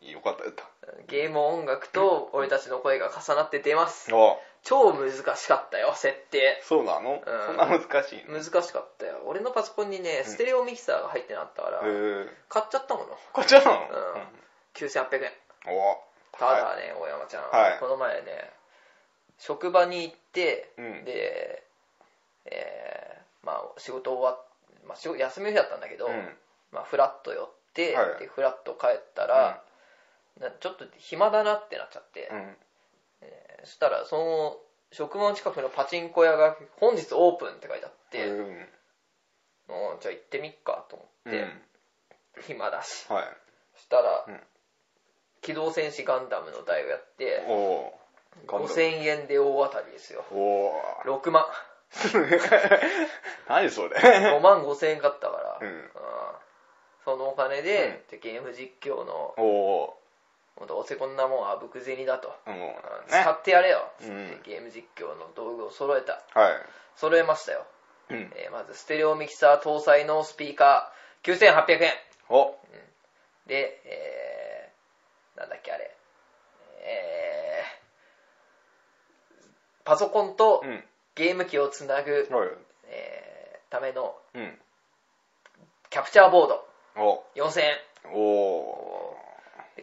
[0.00, 0.52] よかったよ。
[0.52, 4.08] かっうんゲーム音楽と俺たちの声が重なって出ます。
[4.08, 4.16] た。
[4.16, 6.60] お超難しかったよ設定。
[6.62, 7.14] そうなの？
[7.14, 7.46] うん。
[7.46, 8.38] そんな難しいの？
[8.38, 9.22] 難しかったよ。
[9.26, 12.28] 俺のパソコンにねステレオミキサーが入ってなかったから、へえ。
[12.48, 13.18] 買っちゃったもの。
[13.32, 13.72] こっちなの？
[13.72, 13.76] うん。
[14.74, 15.32] 9800円。
[15.66, 15.98] お。
[16.38, 17.78] ただね、大山ちゃん、はい。
[17.80, 18.50] この前ね
[19.38, 21.04] 職場に行って、うん。
[21.04, 21.62] で、
[22.46, 24.44] えーまあ仕事終わっ、
[24.86, 26.12] まあ、仕事休みの日だったんだけど、うん。
[26.72, 28.20] まあ、フラッと寄って、はい。
[28.20, 29.62] でフラッと帰ったら、
[30.38, 32.56] なちょっと暇だなってなっちゃって、うん。
[33.64, 34.56] そしたらその
[34.92, 38.38] 職場の近くのパチンコ屋が本日オープンって書いてあって、うん。
[38.38, 38.68] うん
[40.00, 41.62] じゃあ行ってみっかと思って、うん。
[42.42, 43.24] 暇だしはい。
[43.76, 44.40] そしたら、うん
[45.42, 47.98] 機動戦士ガンダムの台をやっておお。
[48.46, 50.72] ガンダム5000円で大当たりですよおお。
[51.06, 51.46] 6万
[53.48, 55.90] 何それ5万5千円買ったから、うん
[57.04, 59.99] そのお金で、でゲーム実況のおお。
[60.60, 62.76] もうどうせこんなもんはぶく銭だと、も
[63.08, 63.10] う。
[63.10, 64.42] 使ってやれよ、つってうん。
[64.42, 66.22] ゲーム実況の道具を揃えた。
[66.38, 66.52] はい。
[66.96, 67.66] 揃えましたよ、
[68.10, 68.30] うん。
[68.36, 71.34] えーまずステレオミキサー搭載のスピーカー。
[71.66, 71.92] 9800円。
[72.28, 72.54] お。
[73.46, 75.96] で、えー、なんだっけあれ。
[76.82, 79.46] えー、
[79.84, 80.84] パソコンとうん。
[81.14, 82.48] ゲーム機をつなぐ、はい。
[82.84, 84.58] えーためのうん。
[85.88, 86.68] キャプチャーボード。
[86.96, 87.24] お。
[87.34, 87.76] 4000円。
[88.12, 88.89] おおで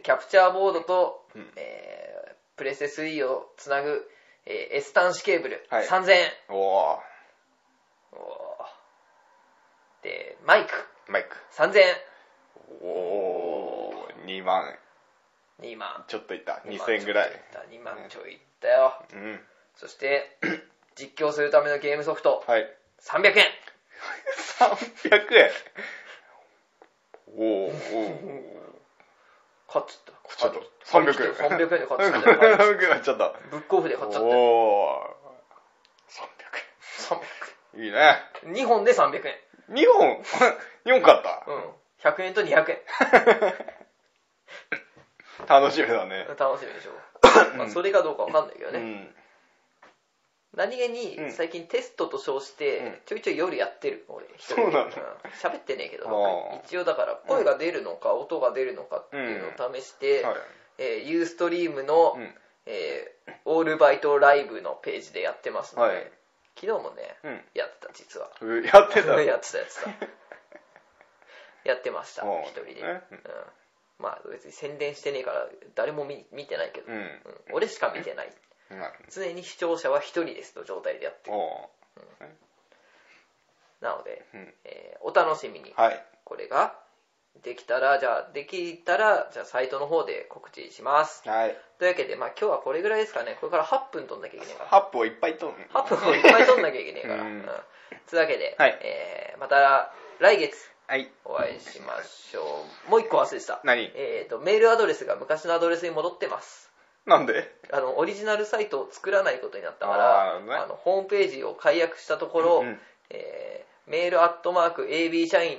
[0.02, 4.10] キャプチャーボードと、うんえープレステ3をつなぐ、
[4.44, 6.98] えー S 端子ケーブル、はい3000円おお
[8.12, 10.72] おーでマイク
[11.08, 11.36] マイク。
[11.56, 11.94] 3000円
[12.82, 14.74] おお2万。
[15.60, 16.62] 2万ちょっといった。
[16.66, 17.30] 2万2000ぐらい。
[17.70, 19.40] 2万ちょいいったようん。
[19.76, 20.36] そして
[20.96, 22.66] 実況するためのゲームソフトはい。
[23.00, 23.44] 300円
[24.58, 25.50] 300円。
[27.36, 28.57] おおお
[29.70, 31.32] 買っちゃったちょっと、300円。
[31.32, 33.32] 300円で買っちゃったよ300円買っちゃった。
[33.50, 34.36] ブックオフで買っちゃったよお
[34.84, 35.16] お
[37.08, 37.20] 300
[37.76, 37.84] 円。
[37.84, 38.22] いいね。
[38.44, 39.34] 300 2本で300円
[39.70, 40.22] 2本
[40.86, 41.44] ?2 本買った。
[41.46, 42.78] うん100円と200円
[45.48, 46.28] 楽しみだね。
[46.38, 46.92] 楽しみでしょ、
[47.56, 49.12] まあ、それかどうかわかんないけどね、うん。
[50.58, 50.92] 何気うん。
[50.92, 52.98] に最近テストと称してうん。
[53.06, 54.04] ちょいちょい夜やってる。
[54.08, 54.62] 俺一人で。
[54.62, 54.90] そうなん。
[54.90, 54.96] だ
[55.40, 60.36] 喋ってねえけど一応だから声が出るのか音が出るのかっていうのを試して、はい。
[60.78, 62.34] えーユーストリームの、うん。
[62.66, 66.12] えーオールバイトライブのページでやってますので、はい。
[66.60, 67.40] 昨日もねうん。
[67.54, 68.30] やってた実は。
[68.42, 69.20] うやってた。
[69.22, 69.92] やってた やって
[71.64, 73.22] た やってましたうん一人で、ねうん。
[73.98, 76.98] まあ別に宣伝してねえから誰も見見てないけど、うん。
[76.98, 77.20] うん。
[77.52, 78.32] 俺しか見てない
[78.70, 81.36] なる常に視聴者は一人ですの状態でやってる。
[81.36, 81.70] お
[83.80, 84.54] なので、うん。
[84.64, 85.72] えーお楽しみに。
[85.76, 86.04] はい。
[86.24, 86.74] これが
[87.42, 91.26] できたらじゃあできたらじゃあサイトの方で告知します。
[91.28, 91.56] はい。
[91.78, 93.36] というわけでまあ今日はこれぐらいですかね。
[93.40, 94.68] これから8分取んなきゃいけないから。
[94.70, 95.58] ハップをいっぱい取る。
[95.72, 97.38] 8分をいっぱい取んなきゃいけないから、う うん。
[97.38, 97.44] ん
[98.10, 98.78] というわけで、はい。
[98.82, 101.10] えーまた来月はい。
[101.24, 102.90] お会いしましょう。
[102.90, 103.60] もう一個忘れてた。
[103.62, 103.92] 何？
[103.94, 106.67] えー、とメールアドレスが昔のアドレスに戻ってます
[107.08, 107.50] なんで？
[107.72, 112.78] あのオリジナルサイトを作らないことになったからあーねあのホームページを解約したところ、うん
[113.10, 115.56] えーメールアットマーク AB 社員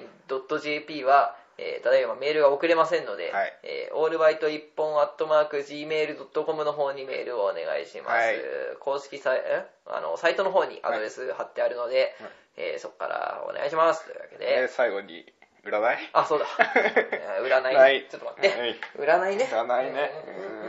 [0.61, 3.53] .jp は、えーただいまメールが送れませんので、はい。
[3.63, 8.13] えーオールバイト一本アットマーク Gmail.com の方にメールをお願いします。
[8.13, 8.35] はい。
[8.79, 9.65] 公式サイえ？
[9.87, 12.15] あのサイトの方にアドレス貼ってあるので、
[12.55, 14.05] えーそこからお願いします。
[14.05, 15.25] というわけで、で最後に
[15.65, 15.97] 占い？
[16.13, 16.45] あ、そうだ。
[16.75, 18.07] えー占い。
[18.11, 18.47] ちょっと待って。
[18.49, 18.79] はい。
[18.99, 19.45] 占いね。
[19.51, 20.11] 占いね。
[20.27, 20.68] うー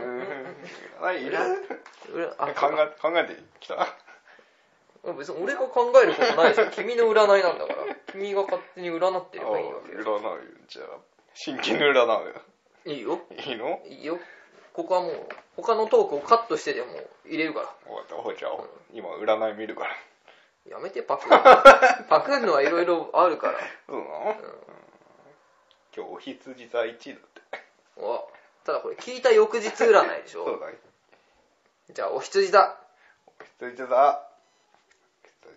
[1.01, 1.37] 占いいる
[2.55, 3.87] 考え考えてきた？
[5.17, 6.69] 別に俺が考えることないでしょ。
[6.71, 7.95] 君の占いなんだから。
[8.11, 9.99] 君が勝手に占ってればいいわけよ。
[9.99, 10.85] 占うじゃあ
[11.33, 12.41] 真剣に占う
[12.85, 13.19] いいよ。
[13.45, 13.79] いいの？
[13.85, 14.19] いいよ。
[14.73, 15.27] ここはもう、
[15.57, 16.87] 他のトークをカットしてでも
[17.25, 17.65] 入れるから。
[17.85, 18.51] 分かったじゃあ
[18.93, 19.95] 今占い見るから
[20.69, 21.31] やめて、パクる。
[22.07, 23.59] パクるのはいろいろあるから。
[23.87, 24.35] そうなの？
[25.95, 27.41] 今日お羊座1位だって
[27.97, 28.29] お
[28.63, 30.45] ただこれ聞いた翌日占いでしょ。
[30.45, 30.77] そうだね
[31.93, 32.77] じゃあ、お羊だ。
[33.27, 33.87] お羊座お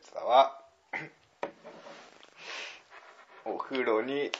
[0.00, 0.60] 羊座は
[3.44, 4.30] お風呂に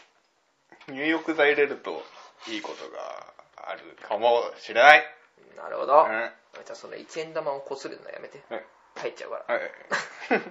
[0.89, 2.03] 入浴剤入れると
[2.49, 3.33] いいことが
[3.71, 5.05] あるかもしれない
[5.57, 6.05] なるほど。
[6.05, 8.41] うんじゃあ、その1円玉をこするのやめて。
[8.49, 8.65] はい
[8.97, 9.55] 入っちゃうから。
[9.57, 9.71] はい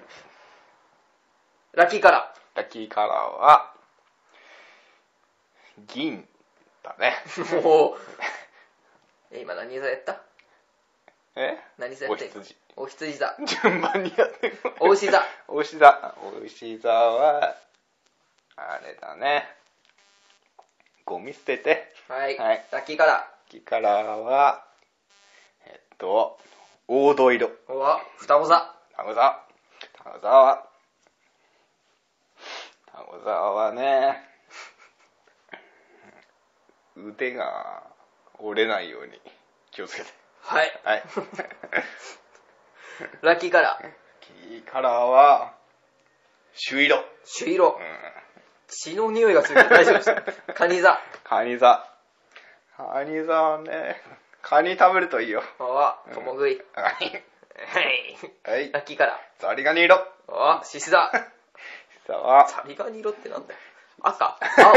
[1.74, 3.74] ラッキーカララッキーカラーは
[5.88, 6.28] 銀
[6.84, 7.62] だね ー。
[7.62, 7.98] もう、
[9.32, 10.22] え今何座やった？
[11.36, 11.58] え？
[11.78, 12.56] 何座やったお羊。
[12.76, 13.36] お羊座。
[13.64, 14.58] 順番にやってる。
[14.80, 15.24] お牛座。
[15.48, 16.16] お牛座。
[16.22, 17.56] お牛座は
[18.56, 19.48] あれだね。
[21.06, 21.94] ゴミ捨てて。
[22.08, 22.38] はい。
[22.38, 22.66] はい。
[22.72, 24.64] ラッキーカララッキーカラーは
[25.66, 26.38] えっと
[26.88, 27.50] 黄土色。
[27.68, 27.74] ー。
[27.74, 28.76] は、双子座。
[28.96, 29.40] タゴ座。
[30.04, 30.68] タゴ座は
[32.92, 34.22] タゴ座はね
[36.96, 37.84] 腕が
[38.38, 39.20] 折れないように
[39.72, 40.82] 気をつけてはい。
[40.84, 41.04] はい
[43.22, 43.84] ラッキーカラー。
[43.84, 45.54] ラッキーカラーは
[46.54, 47.84] 朱色朱色う。
[47.84, 48.14] ん
[48.68, 50.42] 血の匂いがするけど大丈夫です。
[50.54, 51.00] カニ座。
[51.24, 51.88] カニ座
[52.76, 54.02] カニ座はね
[54.42, 56.62] カニ食べるといいよは、ともぐい。
[56.74, 56.94] はい
[57.56, 58.18] はい。
[58.44, 60.32] はいラッキーカラザリガニ色ー。
[60.34, 61.12] は、獅子座。
[62.08, 63.60] さはザリガニ色ってなんだよ。
[64.04, 64.76] 赤、 青、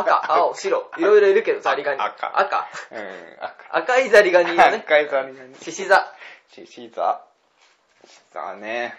[0.00, 0.90] 赤、青、白。
[0.96, 2.00] いろいろいるけど、ザリガニ。
[2.00, 2.68] 赤赤。
[2.92, 4.58] うん赤赤いザリガニ。
[4.58, 6.14] 赤いザリガニ獅子座。
[6.48, 7.24] 獅子座
[8.04, 8.94] 獅子座ね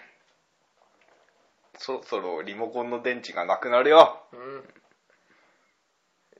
[1.78, 4.64] そろそろリモコンの電池がなくなるようん。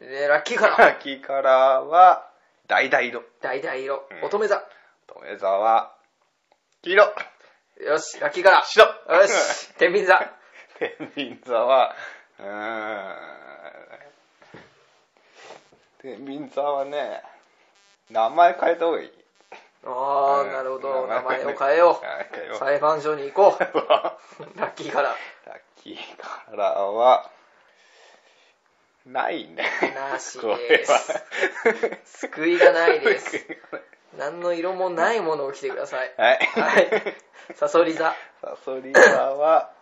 [0.06, 0.78] で、ラッキーカラー。
[0.78, 2.30] ラッキーカラーは
[2.68, 4.24] 橙色橙色うん。
[4.24, 4.56] 乙女座。
[5.08, 5.96] 乙女座は
[6.82, 7.14] 黄色
[7.80, 8.64] よし、ラッキーカラー。
[8.66, 10.18] 白よし、天秤座。
[10.78, 11.96] 天秤座は
[12.40, 13.30] うーん
[16.02, 17.22] 天秤座はね
[18.10, 19.10] 名前変えた方がいい
[19.84, 21.06] あー、うんなるほど。
[21.06, 22.54] 名前をね変えよう。
[22.54, 23.62] う裁判所に行こう。
[23.62, 24.16] ラ
[24.56, 25.14] ラッキーカラッ
[25.76, 27.30] キーカラーは
[29.06, 29.94] ないねー。
[29.94, 31.22] なしですは。
[32.04, 33.46] 救いがないです。
[34.18, 36.12] 何の色もないものを着てください。
[36.16, 37.16] はいはい。
[37.56, 38.14] サソリ座。
[38.42, 39.72] サソリ座は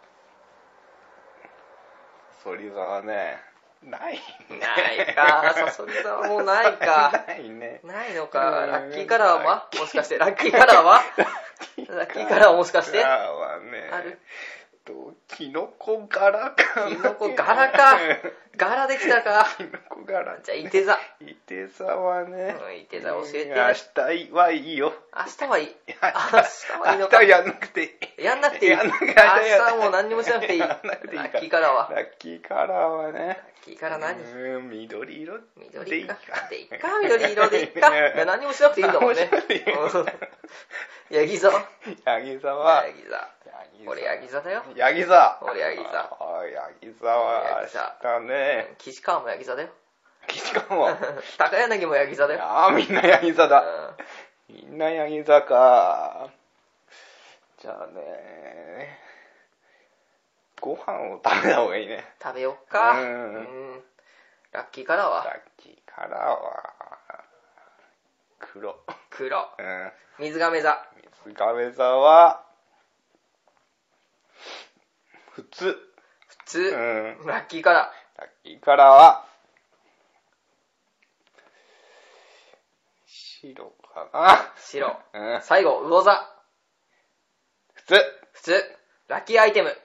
[2.38, 3.36] サソリ座はね
[3.84, 4.20] ないね。
[4.58, 5.54] ないか。
[5.54, 7.24] サソリ座はもうないか。
[7.28, 7.80] ないね。
[7.84, 8.64] ないのか。
[8.64, 9.68] うんラッキーカラーは？
[9.78, 11.00] もしかして、ラッキーカラーは？
[11.88, 12.50] ラッキーカラー。
[12.50, 13.00] はもしかして？
[13.00, 14.18] カラーはねある。
[14.84, 16.96] とキノコ柄かな。
[16.96, 17.98] キノコ柄か
[18.58, 19.46] 柄できたか。
[19.56, 20.98] キノコ柄じゃあ、いて座。
[21.20, 23.54] いて座はねうんいて座教えて。
[23.54, 23.54] 明
[24.26, 25.76] 日はいいよ明日はいい。
[25.88, 27.84] 明明日はいいのか明日やんなくて
[28.18, 28.72] いいやんなくていい。
[28.72, 30.58] 明日はもう何にもしなくていい。
[30.60, 31.90] ラやんなくていいからッキーカラーは。
[31.94, 34.20] ラッキーカラーはねラッキーカラー何？
[34.20, 36.16] うん緑色でいいか。
[36.50, 37.90] でいいか緑色でいいか。
[38.26, 39.30] 何もしなくていいんだもんね。
[41.10, 41.50] ヤギ座。
[42.04, 43.28] ヤギ座はヤギ座。
[43.86, 44.62] 俺ヤギ座だよ。
[44.74, 48.47] ヤギ座俺ヤギ座あヤギ座は明日ね
[48.78, 49.68] 岸川もヤギ座だよ。
[50.28, 50.98] 岸川も
[51.38, 52.42] 高柳もヤギ座だよ。
[52.42, 53.64] ああみんなヤギ座だ。
[54.48, 54.54] うん。
[54.54, 56.30] みんなヤギ座か。
[57.60, 58.98] じゃあね
[60.60, 62.04] ご飯を食べた方がいいね。
[62.22, 63.00] 食べよっか。
[63.00, 63.34] うん。
[63.34, 63.82] うん。
[64.52, 66.74] ラッキーカラーラはッキーカラーは
[68.40, 68.78] 黒。
[69.10, 69.48] 黒。
[69.58, 69.92] うん。
[70.20, 70.76] 水亀座。
[71.24, 72.44] 水亀座は
[75.30, 75.76] 普通。
[76.26, 76.60] 普通。
[76.60, 77.26] うん。
[77.26, 77.92] ラッキーカラ
[78.48, 79.24] ラッキーカラーは
[83.06, 84.38] 白かなー。
[84.56, 85.00] 白。
[85.12, 86.12] うん最後、魚座。
[87.74, 87.94] 普通
[88.32, 88.64] 普通。
[89.08, 89.76] ラッキーアイテム。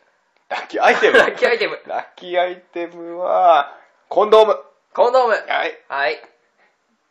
[0.49, 1.77] ラッキーアイテムラッキーアイテム。
[1.87, 3.75] ラッキーアイテムは
[4.07, 4.57] コンドーム
[4.93, 5.33] コンドーム。
[5.33, 5.43] はい
[5.89, 6.21] はい。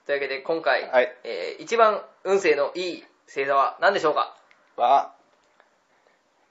[0.06, 4.34] というわけで今回、はいえー一番運勢のいい星座は何でしょうか？
[4.76, 5.12] は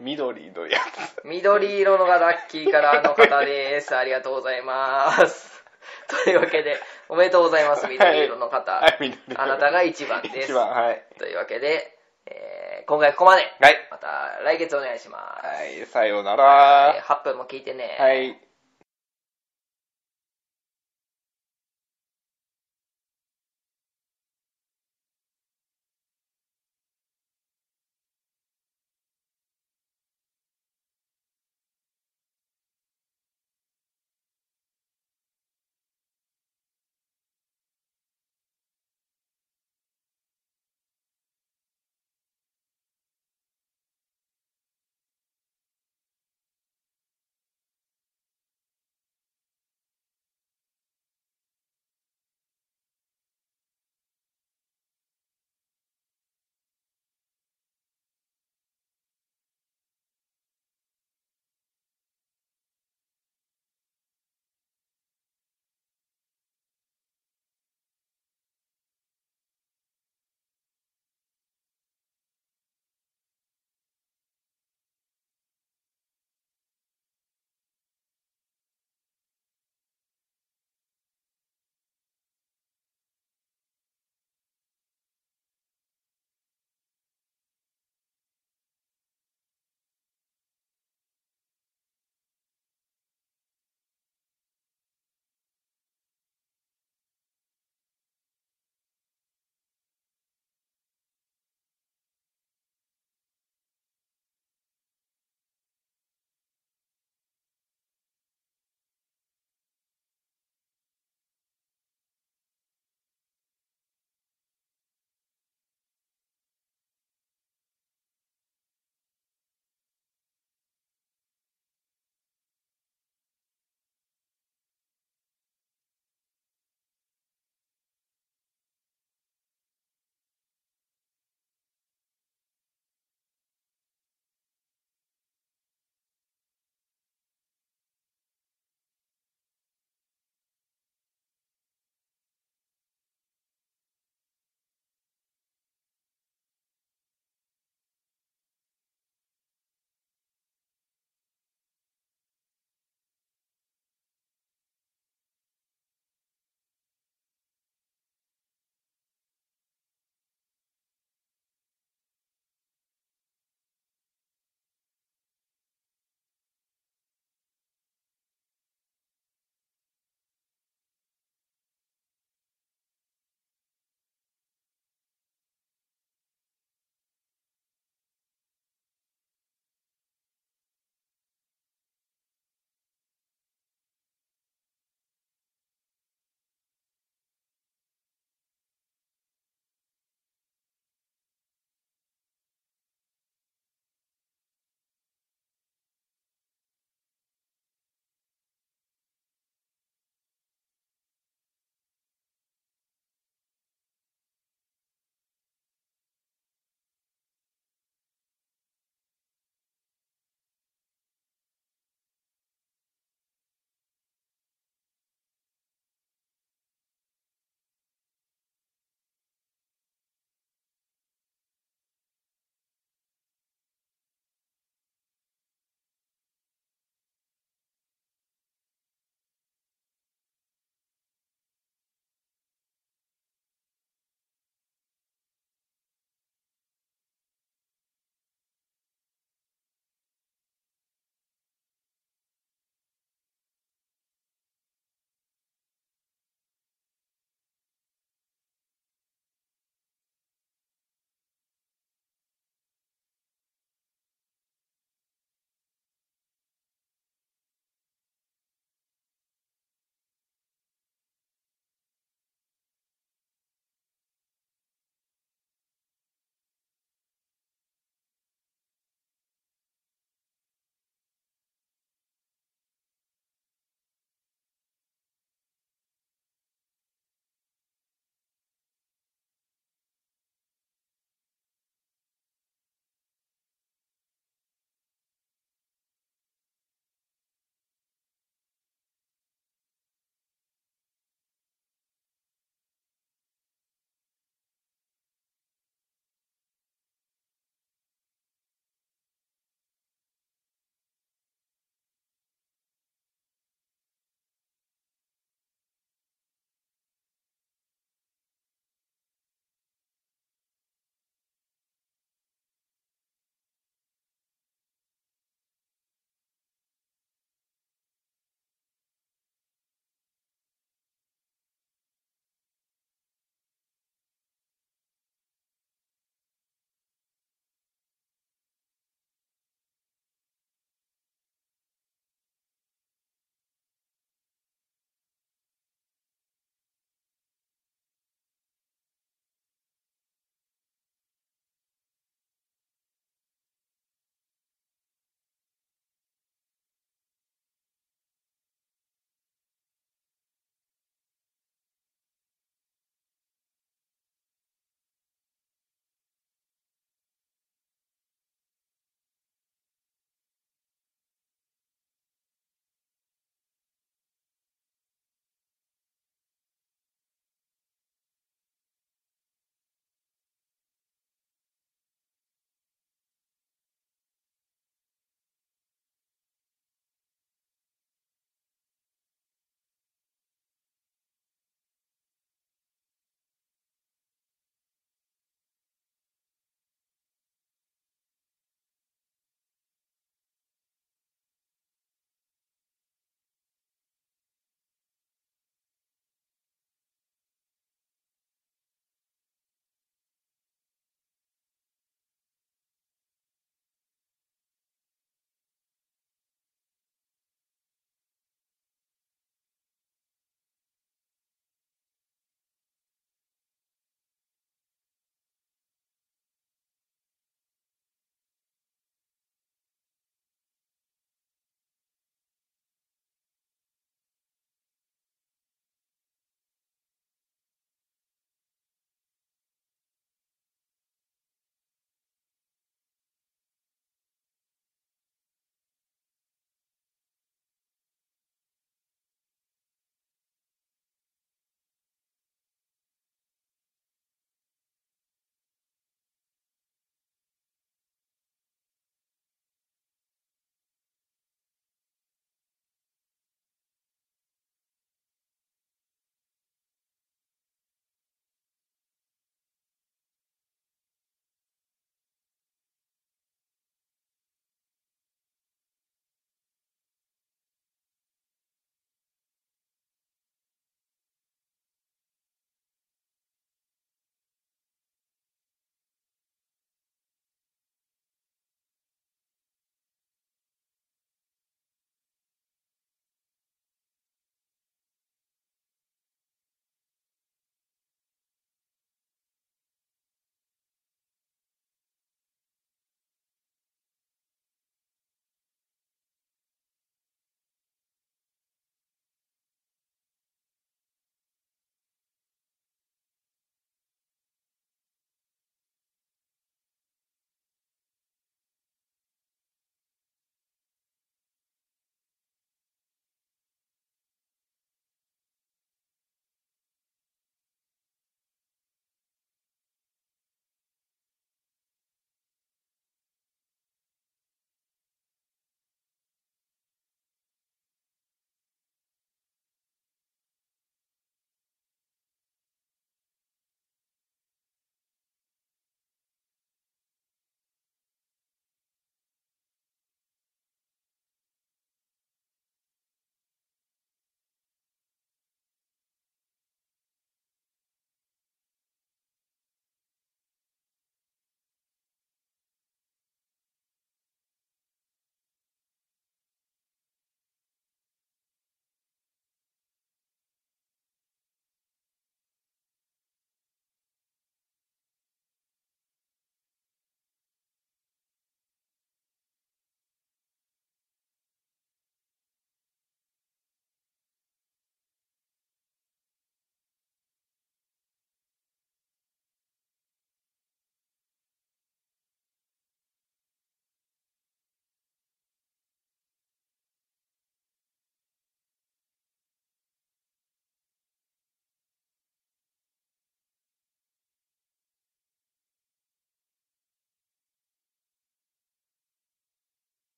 [0.00, 3.94] 緑のやつ緑色のがラッキーカラーの方です。
[3.94, 5.62] ありがとうございます。
[6.08, 6.78] と というわけで、
[7.08, 8.72] おめでとうございます、緑色の方。
[8.72, 10.38] はい、緑色あなたが1番です。
[10.38, 11.04] 一番、はい。
[11.18, 13.42] というわけで、えー、今回ここまで。
[13.60, 13.88] はい。
[13.90, 15.46] また来月お願いします。
[15.46, 16.94] はい、さようなえーら。
[17.02, 17.96] 8分も聞いてね。
[17.98, 18.38] はい。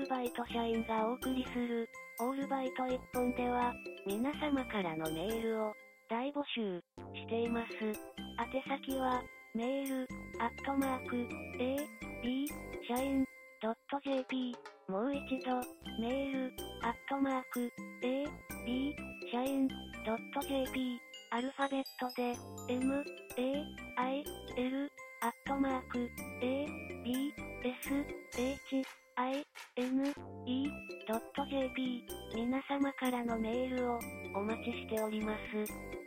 [0.00, 1.88] ールバイト社員がお送りする、
[2.20, 3.74] オールバイト一本では、
[4.06, 5.72] 皆様からのメールを
[6.08, 6.80] 大募集
[7.12, 7.84] しています。
[7.84, 7.92] 宛
[8.66, 9.22] 先は、
[9.54, 10.08] メール、
[10.40, 11.16] アットマーク、
[11.60, 11.76] a,
[12.22, 12.48] b,
[12.88, 13.24] 社員、
[13.60, 14.56] ドット .jp、
[14.88, 15.60] もう一度、
[16.00, 16.52] メール、
[16.82, 17.70] アットマーク、
[18.02, 18.24] a,
[18.64, 18.96] b,
[19.30, 19.68] 社員、
[20.06, 20.98] ドット .jp、
[21.32, 22.34] アルファベットで、
[22.72, 23.04] m,
[23.36, 23.64] a,
[23.96, 24.24] i,
[24.56, 24.90] l,
[25.20, 26.10] アットマーク、
[26.40, 26.66] a,
[27.04, 27.92] b, s,
[28.38, 28.86] h,
[29.20, 29.44] i,
[29.76, 30.14] n,
[30.46, 30.70] e,
[31.06, 33.98] .jp、皆様からのメールを
[34.34, 35.99] お待ちしております。